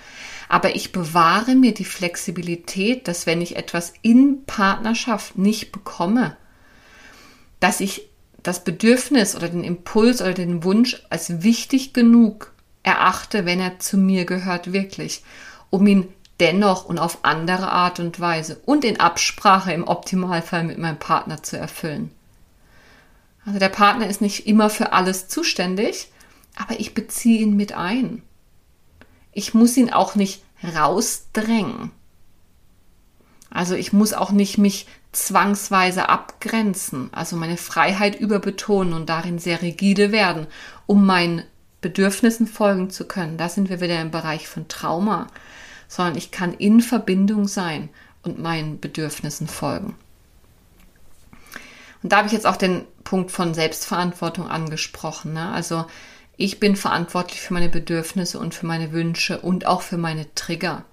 Aber 0.56 0.74
ich 0.74 0.94
bewahre 0.94 1.54
mir 1.54 1.74
die 1.74 1.84
Flexibilität, 1.84 3.10
dass 3.10 3.26
wenn 3.26 3.42
ich 3.42 3.58
etwas 3.58 3.92
in 4.04 4.46
Partnerschaft 4.46 5.38
nicht 5.38 5.74
bekomme, 5.74 6.38
dass 7.60 7.82
ich 7.82 8.08
das 8.42 8.64
Bedürfnis 8.64 9.36
oder 9.36 9.50
den 9.50 9.66
Impuls 9.66 10.22
oder 10.22 10.34
den 10.34 10.64
Wunsch 10.64 11.04
als 11.10 11.44
wichtig 11.44 11.92
genug 11.92 12.54
erachte, 12.84 13.46
wenn 13.46 13.60
er 13.60 13.80
zu 13.80 13.98
mir 13.98 14.24
gehört 14.24 14.72
wirklich, 14.72 15.26
um 15.72 15.86
ihn 15.88 16.08
dennoch 16.40 16.86
und 16.86 17.00
auf 17.00 17.26
andere 17.26 17.70
Art 17.70 18.00
und 18.00 18.22
Weise 18.22 18.62
und 18.64 18.86
in 18.86 18.98
Absprache 18.98 19.74
im 19.74 19.86
Optimalfall 19.86 20.64
mit 20.64 20.78
meinem 20.78 21.00
Partner 21.00 21.44
zu 21.44 21.58
erfüllen. 21.58 22.12
Also 23.46 23.60
der 23.60 23.68
Partner 23.68 24.08
ist 24.08 24.22
nicht 24.22 24.48
immer 24.48 24.70
für 24.70 24.94
alles 24.94 25.28
zuständig, 25.28 26.14
aber 26.56 26.80
ich 26.80 26.94
beziehe 26.94 27.42
ihn 27.42 27.58
mit 27.58 27.74
ein. 27.74 28.24
Ich 29.34 29.54
muss 29.54 29.76
ihn 29.76 29.92
auch 29.92 30.16
nicht 30.16 30.45
rausdrängen. 30.66 31.92
Also 33.50 33.76
ich 33.76 33.94
muss 33.94 34.14
auch 34.14 34.32
nicht 34.32 34.58
mich 34.58 34.88
zwangsweise 35.12 36.10
abgrenzen, 36.10 37.10
also 37.14 37.38
meine 37.38 37.58
Freiheit 37.58 38.20
überbetonen 38.20 38.94
und 38.94 39.08
darin 39.08 39.40
sehr 39.40 39.62
rigide 39.62 40.12
werden, 40.12 40.48
um 40.88 41.06
meinen 41.06 41.44
Bedürfnissen 41.80 42.48
folgen 42.48 42.90
zu 42.90 43.06
können. 43.06 43.38
Da 43.38 43.48
sind 43.48 43.70
wir 43.70 43.80
wieder 43.80 44.02
im 44.02 44.12
Bereich 44.12 44.48
von 44.48 44.68
Trauma, 44.68 45.28
sondern 45.88 46.18
ich 46.18 46.32
kann 46.32 46.54
in 46.54 46.82
Verbindung 46.82 47.48
sein 47.48 47.90
und 48.24 48.40
meinen 48.40 48.80
Bedürfnissen 48.80 49.48
folgen. 49.48 49.96
Und 52.04 52.12
da 52.12 52.18
habe 52.18 52.28
ich 52.28 52.34
jetzt 52.34 52.48
auch 52.48 52.58
den 52.58 52.84
Punkt 53.04 53.32
von 53.32 53.54
Selbstverantwortung 53.54 54.48
angesprochen. 54.48 55.34
Ne? 55.34 55.50
Also 55.50 55.86
ich 56.38 56.60
bin 56.60 56.76
verantwortlich 56.76 57.42
für 57.42 57.54
meine 57.54 57.70
Bedürfnisse 57.70 58.40
und 58.40 58.54
für 58.54 58.66
meine 58.66 58.92
Wünsche 58.92 59.40
und 59.40 59.66
auch 59.66 59.82
für 59.82 59.98
meine 59.98 60.34
Trigger. 60.36 60.86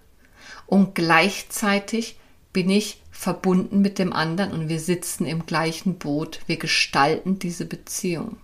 Und 0.67 0.95
gleichzeitig 0.95 2.17
bin 2.53 2.71
ich 2.71 3.03
verbunden 3.11 3.81
mit 3.81 3.99
dem 3.99 4.13
anderen 4.13 4.53
und 4.53 4.69
wir 4.69 4.81
sitzen 4.81 5.27
im 5.27 5.47
gleichen 5.47 5.99
Boot. 5.99 6.41
Wir 6.47 6.57
gestalten 6.57 7.39
diese 7.39 7.67
Beziehung. 7.67 8.37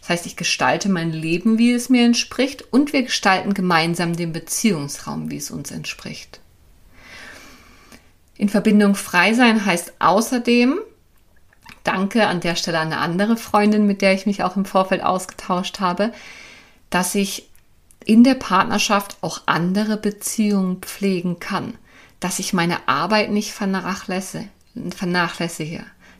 Das 0.00 0.10
heißt, 0.10 0.26
ich 0.26 0.36
gestalte 0.36 0.88
mein 0.88 1.12
Leben, 1.12 1.58
wie 1.58 1.72
es 1.72 1.88
mir 1.88 2.04
entspricht, 2.04 2.72
und 2.72 2.92
wir 2.92 3.02
gestalten 3.02 3.52
gemeinsam 3.52 4.16
den 4.16 4.32
Beziehungsraum, 4.32 5.30
wie 5.30 5.36
es 5.36 5.50
uns 5.50 5.70
entspricht. 5.70 6.40
In 8.36 8.48
Verbindung 8.48 8.94
frei 8.94 9.34
sein 9.34 9.66
heißt 9.66 9.94
außerdem, 9.98 10.78
danke 11.88 12.26
an 12.26 12.40
der 12.40 12.56
Stelle 12.56 12.78
an 12.78 12.92
eine 12.92 13.00
andere 13.00 13.36
Freundin, 13.36 13.86
mit 13.86 14.02
der 14.02 14.12
ich 14.14 14.26
mich 14.26 14.42
auch 14.42 14.56
im 14.56 14.64
Vorfeld 14.64 15.02
ausgetauscht 15.02 15.80
habe, 15.80 16.12
dass 16.90 17.14
ich 17.14 17.48
in 18.04 18.24
der 18.24 18.34
Partnerschaft 18.34 19.18
auch 19.20 19.42
andere 19.46 19.96
Beziehungen 19.96 20.78
pflegen 20.78 21.40
kann, 21.40 21.74
dass 22.20 22.38
ich 22.38 22.52
meine 22.52 22.88
Arbeit 22.88 23.30
nicht 23.30 23.52
vernachlässige, 23.52 24.48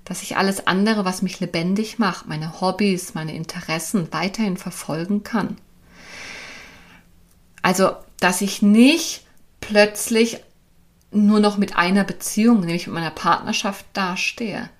dass 0.04 0.22
ich 0.22 0.36
alles 0.36 0.66
andere, 0.66 1.04
was 1.04 1.22
mich 1.22 1.40
lebendig 1.40 1.98
macht, 1.98 2.26
meine 2.28 2.60
Hobbys, 2.60 3.14
meine 3.14 3.34
Interessen 3.34 4.08
weiterhin 4.12 4.56
verfolgen 4.56 5.22
kann. 5.22 5.56
Also, 7.62 7.92
dass 8.20 8.40
ich 8.40 8.62
nicht 8.62 9.26
plötzlich 9.60 10.38
nur 11.10 11.40
noch 11.40 11.56
mit 11.56 11.76
einer 11.76 12.04
Beziehung, 12.04 12.60
nämlich 12.60 12.86
mit 12.86 12.94
meiner 12.94 13.10
Partnerschaft 13.10 13.84
dastehe, 13.92 14.70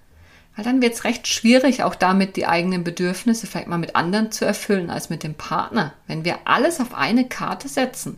weil 0.59 0.64
dann 0.64 0.82
wird 0.82 0.94
es 0.94 1.04
recht 1.04 1.28
schwierig, 1.28 1.84
auch 1.84 1.94
damit 1.94 2.34
die 2.34 2.44
eigenen 2.44 2.82
Bedürfnisse 2.82 3.46
vielleicht 3.46 3.68
mal 3.68 3.78
mit 3.78 3.94
anderen 3.94 4.32
zu 4.32 4.44
erfüllen 4.44 4.90
als 4.90 5.09
mit 5.09 5.22
dem 5.22 5.34
Partner. 5.34 5.92
Wenn 6.09 6.24
wir 6.24 6.40
alles 6.46 6.80
auf 6.80 6.94
eine 6.94 7.28
Karte 7.28 7.68
setzen, 7.68 8.16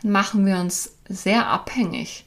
dann 0.00 0.12
machen 0.12 0.46
wir 0.46 0.58
uns 0.58 0.94
sehr 1.08 1.48
abhängig. 1.48 2.26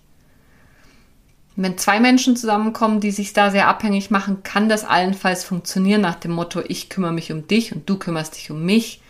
wenn 1.56 1.78
zwei 1.78 2.02
Menschen 2.02 2.36
zusammenkommen, 2.36 3.00
die 3.00 3.12
sich 3.12 3.32
da 3.32 3.50
sehr 3.50 3.70
abhängig 3.70 4.12
machen, 4.12 4.44
kann 4.44 4.68
das 4.68 4.84
allenfalls 4.84 5.46
funktionieren 5.46 6.02
nach 6.02 6.16
dem 6.16 6.32
Motto, 6.32 6.62
ich 6.68 6.90
kümmere 6.90 7.14
mich 7.14 7.32
um 7.32 7.48
dich 7.48 7.74
und 7.74 7.90
du 7.90 7.98
kümmerst 7.98 8.36
dich 8.36 8.52
um 8.52 8.66
mich. 8.66 9.02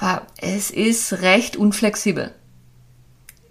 Aber 0.00 0.26
es 0.38 0.70
ist 0.70 1.20
recht 1.20 1.58
unflexibel. 1.58 2.34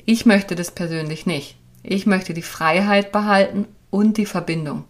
Ich 0.04 0.26
möchte 0.26 0.56
das 0.56 0.72
persönlich 0.72 1.28
nicht. 1.28 1.58
Ich 1.84 2.08
möchte 2.08 2.34
die 2.34 2.42
Freiheit 2.42 3.12
behalten 3.12 3.68
und 3.92 4.18
die 4.18 4.26
Verbindung. 4.26 4.86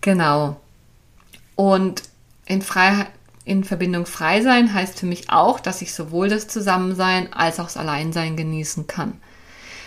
Genau. 0.00 0.60
Und 1.56 2.02
in 2.46 2.62
Freiheit, 2.62 3.08
in 3.44 3.64
Verbindung 3.64 4.06
frei 4.06 4.42
sein 4.42 4.72
heißt 4.72 4.98
für 4.98 5.06
mich 5.06 5.30
auch, 5.30 5.60
dass 5.60 5.82
ich 5.82 5.94
sowohl 5.94 6.28
das 6.28 6.48
Zusammensein 6.48 7.32
als 7.32 7.58
auch 7.58 7.64
das 7.64 7.76
Alleinsein 7.76 8.36
genießen 8.36 8.86
kann. 8.86 9.14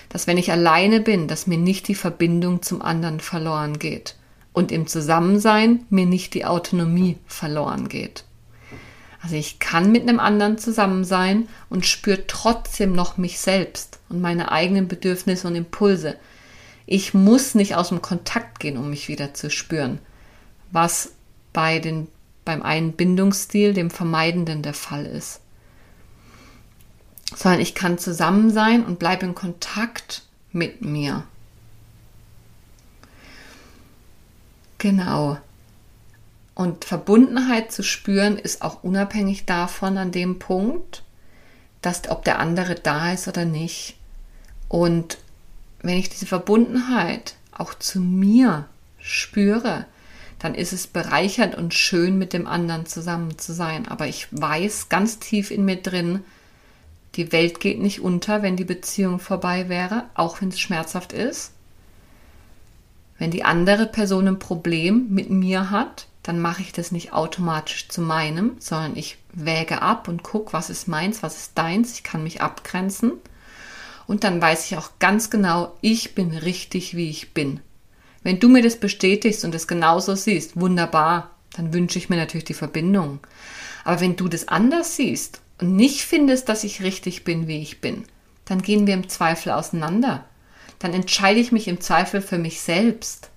Dass 0.10 0.28
wenn 0.28 0.38
ich 0.38 0.52
alleine 0.52 1.00
bin, 1.00 1.28
dass 1.28 1.48
mir 1.48 1.58
nicht 1.58 1.88
die 1.88 1.96
Verbindung 1.96 2.62
zum 2.62 2.82
anderen 2.82 3.20
verloren 3.20 3.80
geht 3.80 4.16
und 4.54 4.72
im 4.72 4.88
Zusammensein 4.88 5.86
mir 5.90 6.06
nicht 6.06 6.34
die 6.34 6.46
Autonomie 6.46 7.18
verloren 7.26 7.90
geht. 7.90 8.24
Also 9.22 9.36
ich 9.36 9.60
kann 9.60 9.92
mit 9.92 10.04
einem 10.04 10.20
anderen 10.20 10.58
zusammen 10.58 11.06
sein 11.06 11.48
und 11.70 11.86
spüre 11.86 12.28
trotzdem 12.28 12.92
noch 12.94 13.18
mich 13.18 13.40
selbst 13.40 14.00
und 14.10 14.22
meine 14.22 14.52
eigenen 14.52 14.90
Bedürfnisse 14.90 15.48
und 15.48 15.56
Impulse, 15.56 16.18
ich 16.86 17.14
muss 17.14 17.56
nicht 17.56 17.76
aus 17.76 17.90
dem 17.90 18.02
Kontakt 18.02 18.60
gehen, 18.60 18.78
um 18.78 18.90
mich 18.90 19.08
wieder 19.08 19.34
zu 19.34 19.50
spüren, 19.50 20.00
was 20.72 21.14
bei 21.54 21.80
den, 21.80 22.08
beim 22.46 22.62
einen 22.62 22.94
Bindungsstil, 22.94 23.74
dem 23.74 23.90
Vermeidenden, 23.90 24.62
der 24.62 24.74
Fall 24.74 25.06
ist. 25.06 25.40
Sondern 27.36 27.62
ich 27.62 27.74
kann 27.74 27.98
zusammen 27.98 28.52
sein 28.52 28.86
und 28.86 29.00
bleibe 29.00 29.26
in 29.26 29.36
Kontakt 29.36 30.24
mit 30.52 30.82
mir. 30.82 31.24
Genau. 34.78 35.38
Und 36.56 36.86
Verbundenheit 36.86 37.72
zu 37.72 37.82
spüren 37.82 38.38
ist 38.38 38.62
auch 38.62 38.84
unabhängig 38.84 39.46
davon 39.46 39.98
an 39.98 40.12
dem 40.12 40.38
Punkt, 40.38 41.04
dass 41.82 42.10
ob 42.10 42.24
der 42.26 42.40
andere 42.40 42.76
da 42.76 43.14
ist 43.14 43.28
oder 43.28 43.46
nicht. 43.46 43.96
Und 44.68 45.18
wenn 45.84 45.98
ich 45.98 46.10
diese 46.10 46.26
Verbundenheit 46.26 47.36
auch 47.52 47.74
zu 47.76 48.00
mir 48.00 48.66
spüre, 48.98 49.86
dann 50.40 50.56
ist 50.56 50.74
es 50.74 50.88
bereichernd 50.88 51.56
und 51.56 51.74
schön, 51.74 52.18
mit 52.18 52.34
dem 52.34 52.48
anderen 52.48 52.86
zusammen 52.86 53.38
zu 53.38 53.54
sein. 53.54 53.88
Aber 53.88 54.08
ich 54.08 54.28
weiß 54.32 54.90
ganz 54.90 55.20
tief 55.20 55.52
in 55.52 55.66
mir 55.66 55.76
drin, 55.76 56.22
die 57.16 57.32
Welt 57.32 57.60
geht 57.60 57.80
nicht 57.80 58.00
unter, 58.00 58.42
wenn 58.42 58.56
die 58.56 58.64
Beziehung 58.64 59.20
vorbei 59.20 59.70
wäre, 59.70 60.06
auch 60.16 60.42
wenn 60.42 60.50
es 60.50 60.60
schmerzhaft 60.60 61.14
ist. 61.14 61.52
Wenn 63.20 63.30
die 63.30 63.44
andere 63.44 63.86
Person 63.86 64.28
ein 64.28 64.40
Problem 64.40 65.10
mit 65.10 65.30
mir 65.30 65.70
hat, 65.70 66.08
dann 66.24 66.40
mache 66.40 66.62
ich 66.62 66.72
das 66.72 66.92
nicht 66.92 67.14
automatisch 67.14 67.90
zu 67.90 68.02
meinem, 68.02 68.56
sondern 68.60 68.96
ich 68.96 69.18
wäge 69.34 69.82
ab 69.82 70.08
und 70.08 70.24
gucke, 70.24 70.54
was 70.54 70.70
ist 70.70 70.88
meins, 70.88 71.22
was 71.22 71.38
ist 71.38 71.58
deins. 71.58 71.94
Ich 71.94 72.04
kann 72.04 72.24
mich 72.24 72.42
abgrenzen 72.42 73.14
Und 74.08 74.24
dann 74.24 74.42
weiß 74.42 74.66
ich 74.66 74.78
auch 74.78 74.92
ganz 75.00 75.30
genau, 75.30 75.76
ich 75.82 76.16
bin 76.16 76.32
richtig, 76.32 76.96
wie 76.96 77.10
ich 77.10 77.34
bin. 77.34 77.60
Wenn 78.24 78.40
du 78.40 78.50
mir 78.50 78.62
das 78.62 78.78
bestätigst 78.78 79.44
und 79.44 79.54
es 79.54 79.68
genauso 79.68 80.16
siehst, 80.16 80.60
wunderbar, 80.60 81.32
dann 81.56 81.74
wünsche 81.74 82.00
ich 82.00 82.10
mir 82.10 82.16
natürlich 82.16 82.46
die 82.46 82.54
Verbindung. 82.54 83.20
Aber 83.84 84.00
wenn 84.00 84.16
du 84.16 84.28
das 84.28 84.48
anders 84.48 84.96
siehst 84.96 85.42
und 85.60 85.76
nicht 85.76 86.02
findest, 86.02 86.50
dass 86.50 86.64
ich 86.64 86.82
richtig 86.82 87.24
bin, 87.24 87.48
wie 87.48 87.62
ich 87.62 87.82
bin, 87.82 88.06
dann 88.46 88.62
gehen 88.62 88.88
wir 88.88 88.94
im 88.94 89.10
Zweifel 89.10 89.52
auseinander. 89.52 90.26
Dann 90.80 90.94
entscheide 90.94 91.40
ich 91.40 91.52
mich 91.52 91.68
im 91.68 91.80
Zweifel 91.80 92.22
für 92.22 92.38
mich 92.38 92.62
selbst. 92.62 93.30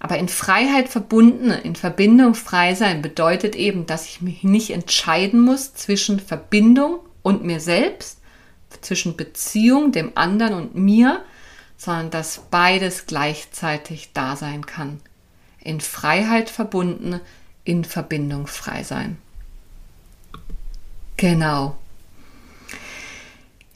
Aber 0.00 0.18
in 0.18 0.28
Freiheit 0.28 0.88
verbunden, 0.88 1.50
in 1.50 1.76
Verbindung 1.76 2.34
frei 2.34 2.74
sein 2.74 3.02
bedeutet 3.02 3.54
eben, 3.54 3.86
dass 3.86 4.06
ich 4.06 4.20
mich 4.20 4.42
nicht 4.42 4.70
entscheiden 4.70 5.40
muss 5.40 5.74
zwischen 5.74 6.18
Verbindung 6.18 6.98
und 7.22 7.44
mir 7.44 7.60
selbst, 7.60 8.18
zwischen 8.82 9.16
Beziehung, 9.16 9.92
dem 9.92 10.12
anderen 10.16 10.54
und 10.54 10.74
mir, 10.74 11.24
sondern 11.76 12.10
dass 12.10 12.42
beides 12.50 13.06
gleichzeitig 13.06 14.10
da 14.12 14.36
sein 14.36 14.66
kann. 14.66 15.00
In 15.60 15.80
Freiheit 15.80 16.50
verbunden, 16.50 17.20
in 17.64 17.84
Verbindung 17.84 18.46
frei 18.46 18.82
sein. 18.82 19.18
Genau. 21.16 21.76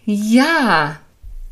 Ja, 0.05 1.01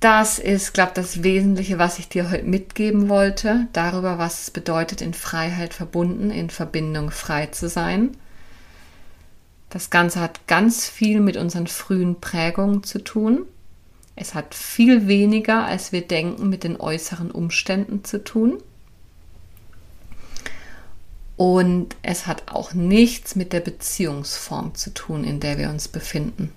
das 0.01 0.39
ist, 0.39 0.75
glaube 0.75 0.91
ich, 0.91 0.95
das 0.95 1.23
Wesentliche, 1.23 1.79
was 1.79 1.99
ich 1.99 2.09
dir 2.09 2.31
heute 2.31 2.45
mitgeben 2.45 3.09
wollte, 3.09 3.69
darüber, 3.73 4.19
was 4.19 4.43
es 4.43 4.51
bedeutet, 4.51 5.01
in 5.01 5.15
Freiheit 5.15 5.73
verbunden, 5.75 6.31
in 6.31 6.51
Verbindung 6.51 7.11
frei 7.11 7.47
zu 7.47 7.69
sein. 7.69 8.17
Das 9.75 9.91
Ganze 9.91 10.21
hat 10.21 10.47
ganz 10.47 10.89
viel 10.89 11.19
mit 11.19 11.37
unseren 11.37 11.67
frühen 11.67 12.21
Prägungen 12.21 12.85
zu 12.85 13.03
tun. 13.03 13.45
Es 14.15 14.33
hat 14.33 14.55
viel 14.55 15.09
weniger, 15.09 15.65
als 15.65 15.91
wir 15.91 16.07
denken, 16.07 16.49
mit 16.49 16.63
den 16.63 16.81
äußeren 16.81 17.33
Umständen 17.33 18.05
zu 18.05 18.23
tun. 18.23 18.63
Und 21.37 21.97
es 22.03 22.29
hat 22.29 22.53
auch 22.53 22.73
nichts 22.73 23.35
mit 23.35 23.53
der 23.53 23.59
Beziehungsform 23.59 24.77
zu 24.77 24.95
tun, 24.95 25.25
in 25.25 25.41
der 25.41 25.59
wir 25.59 25.71
uns 25.71 25.89
befinden. 25.89 26.53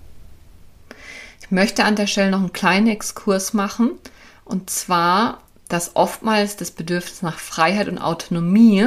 Ich 1.40 1.50
möchte 1.50 1.82
an 1.82 1.96
der 1.96 2.06
Stelle 2.06 2.30
noch 2.30 2.38
einen 2.38 2.52
kleinen 2.52 2.86
Exkurs 2.86 3.52
machen. 3.52 3.90
Und 4.44 4.70
zwar, 4.70 5.42
dass 5.68 5.96
oftmals 5.96 6.54
das 6.54 6.70
Bedürfnis 6.70 7.22
nach 7.22 7.40
Freiheit 7.40 7.88
und 7.88 7.98
Autonomie 7.98 8.86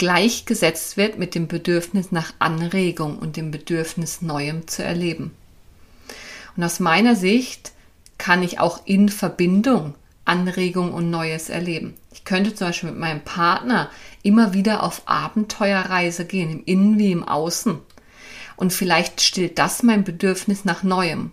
gleichgesetzt 0.00 0.96
wird 0.96 1.18
mit 1.18 1.34
dem 1.34 1.46
Bedürfnis 1.46 2.10
nach 2.10 2.32
Anregung 2.38 3.18
und 3.18 3.36
dem 3.36 3.50
Bedürfnis 3.50 4.22
Neuem 4.22 4.66
zu 4.66 4.82
erleben. 4.82 5.32
Und 6.56 6.64
aus 6.64 6.80
meiner 6.80 7.14
Sicht 7.14 7.72
kann 8.16 8.42
ich 8.42 8.58
auch 8.58 8.86
in 8.86 9.10
Verbindung 9.10 9.94
Anregung 10.24 10.94
und 10.94 11.10
Neues 11.10 11.50
erleben. 11.50 11.94
Ich 12.12 12.24
könnte 12.24 12.54
zum 12.54 12.68
Beispiel 12.68 12.90
mit 12.90 12.98
meinem 12.98 13.20
Partner 13.20 13.90
immer 14.22 14.54
wieder 14.54 14.82
auf 14.82 15.02
Abenteuerreise 15.04 16.24
gehen, 16.24 16.50
im 16.50 16.64
Innen 16.64 16.98
wie 16.98 17.12
im 17.12 17.22
Außen. 17.22 17.78
Und 18.56 18.72
vielleicht 18.72 19.20
stillt 19.20 19.58
das 19.58 19.82
mein 19.82 20.02
Bedürfnis 20.02 20.64
nach 20.64 20.82
Neuem. 20.82 21.32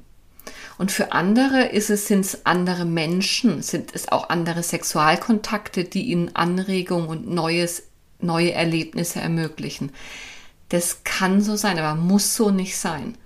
Und 0.77 0.91
für 0.91 1.13
andere 1.13 1.67
ist 1.67 1.89
es, 1.89 2.07
sind 2.07 2.25
es 2.25 2.45
andere 2.45 2.83
Menschen, 2.83 3.61
sind 3.61 3.95
es 3.95 4.11
auch 4.11 4.29
andere 4.29 4.61
Sexualkontakte, 4.61 5.85
die 5.85 6.03
ihnen 6.03 6.35
Anregung 6.35 7.07
und 7.07 7.29
Neues, 7.29 7.83
neue 8.19 8.53
Erlebnisse 8.53 9.19
ermöglichen. 9.19 9.91
Das 10.69 11.03
kann 11.03 11.41
so 11.41 11.55
sein, 11.55 11.79
aber 11.79 11.99
muss 11.99 12.35
so 12.35 12.51
nicht 12.51 12.77
sein. 12.77 13.17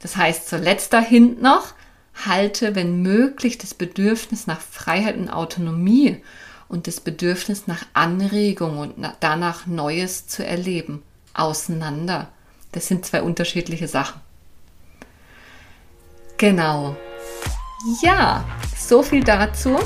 Das 0.00 0.16
heißt, 0.16 0.48
zuletzt 0.48 0.92
dahin 0.92 1.40
noch, 1.40 1.74
halte, 2.26 2.74
wenn 2.74 3.02
möglich, 3.02 3.58
das 3.58 3.74
Bedürfnis 3.74 4.46
nach 4.46 4.60
Freiheit 4.60 5.16
und 5.16 5.28
Autonomie 5.28 6.22
und 6.68 6.86
das 6.86 7.00
Bedürfnis 7.00 7.66
nach 7.66 7.84
Anregung 7.92 8.78
und 8.78 8.94
danach 9.20 9.66
Neues 9.66 10.26
zu 10.26 10.44
erleben 10.44 11.02
auseinander. 11.34 12.28
Das 12.72 12.88
sind 12.88 13.06
zwei 13.06 13.22
unterschiedliche 13.22 13.88
Sachen. 13.88 14.20
Genau. 16.38 16.96
Ja, 18.02 18.44
so 18.76 19.02
viel 19.02 19.22
dazu. 19.22 19.78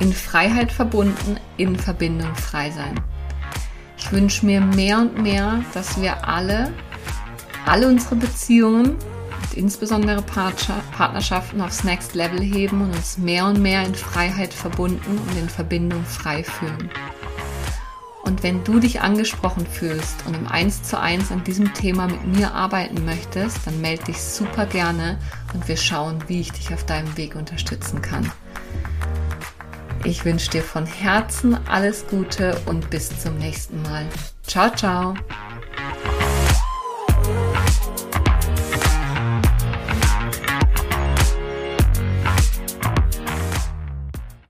In 0.00 0.12
Freiheit 0.12 0.72
verbunden, 0.72 1.38
in 1.56 1.76
Verbindung 1.76 2.34
frei 2.34 2.70
sein. 2.70 3.00
Ich 4.06 4.12
wünsche 4.12 4.46
mir 4.46 4.60
mehr 4.60 4.98
und 5.00 5.20
mehr, 5.20 5.64
dass 5.74 6.00
wir 6.00 6.28
alle, 6.28 6.72
alle 7.66 7.88
unsere 7.88 8.14
Beziehungen 8.14 8.90
und 8.90 9.54
insbesondere 9.56 10.22
Partnerschaften 10.22 11.60
aufs 11.60 11.82
Next 11.82 12.14
Level 12.14 12.40
heben 12.40 12.82
und 12.82 12.94
uns 12.94 13.18
mehr 13.18 13.46
und 13.46 13.60
mehr 13.60 13.84
in 13.84 13.96
Freiheit 13.96 14.54
verbunden 14.54 15.18
und 15.18 15.36
in 15.36 15.48
Verbindung 15.48 16.04
frei 16.04 16.44
fühlen. 16.44 16.88
Und 18.22 18.44
wenn 18.44 18.62
du 18.62 18.78
dich 18.78 19.00
angesprochen 19.00 19.66
fühlst 19.66 20.24
und 20.24 20.36
im 20.36 20.46
1 20.46 20.84
zu 20.84 21.00
1 21.00 21.32
an 21.32 21.42
diesem 21.42 21.74
Thema 21.74 22.06
mit 22.06 22.24
mir 22.28 22.54
arbeiten 22.54 23.04
möchtest, 23.04 23.66
dann 23.66 23.80
melde 23.80 24.04
dich 24.04 24.22
super 24.22 24.66
gerne 24.66 25.18
und 25.52 25.66
wir 25.66 25.76
schauen, 25.76 26.22
wie 26.28 26.42
ich 26.42 26.52
dich 26.52 26.72
auf 26.72 26.86
deinem 26.86 27.16
Weg 27.16 27.34
unterstützen 27.34 28.02
kann. 28.02 28.30
Ich 30.06 30.24
wünsche 30.24 30.50
dir 30.50 30.62
von 30.62 30.86
Herzen 30.86 31.58
alles 31.66 32.06
Gute 32.06 32.56
und 32.66 32.90
bis 32.90 33.08
zum 33.20 33.38
nächsten 33.38 33.82
Mal. 33.82 34.06
Ciao, 34.46 34.70
ciao. 34.70 35.14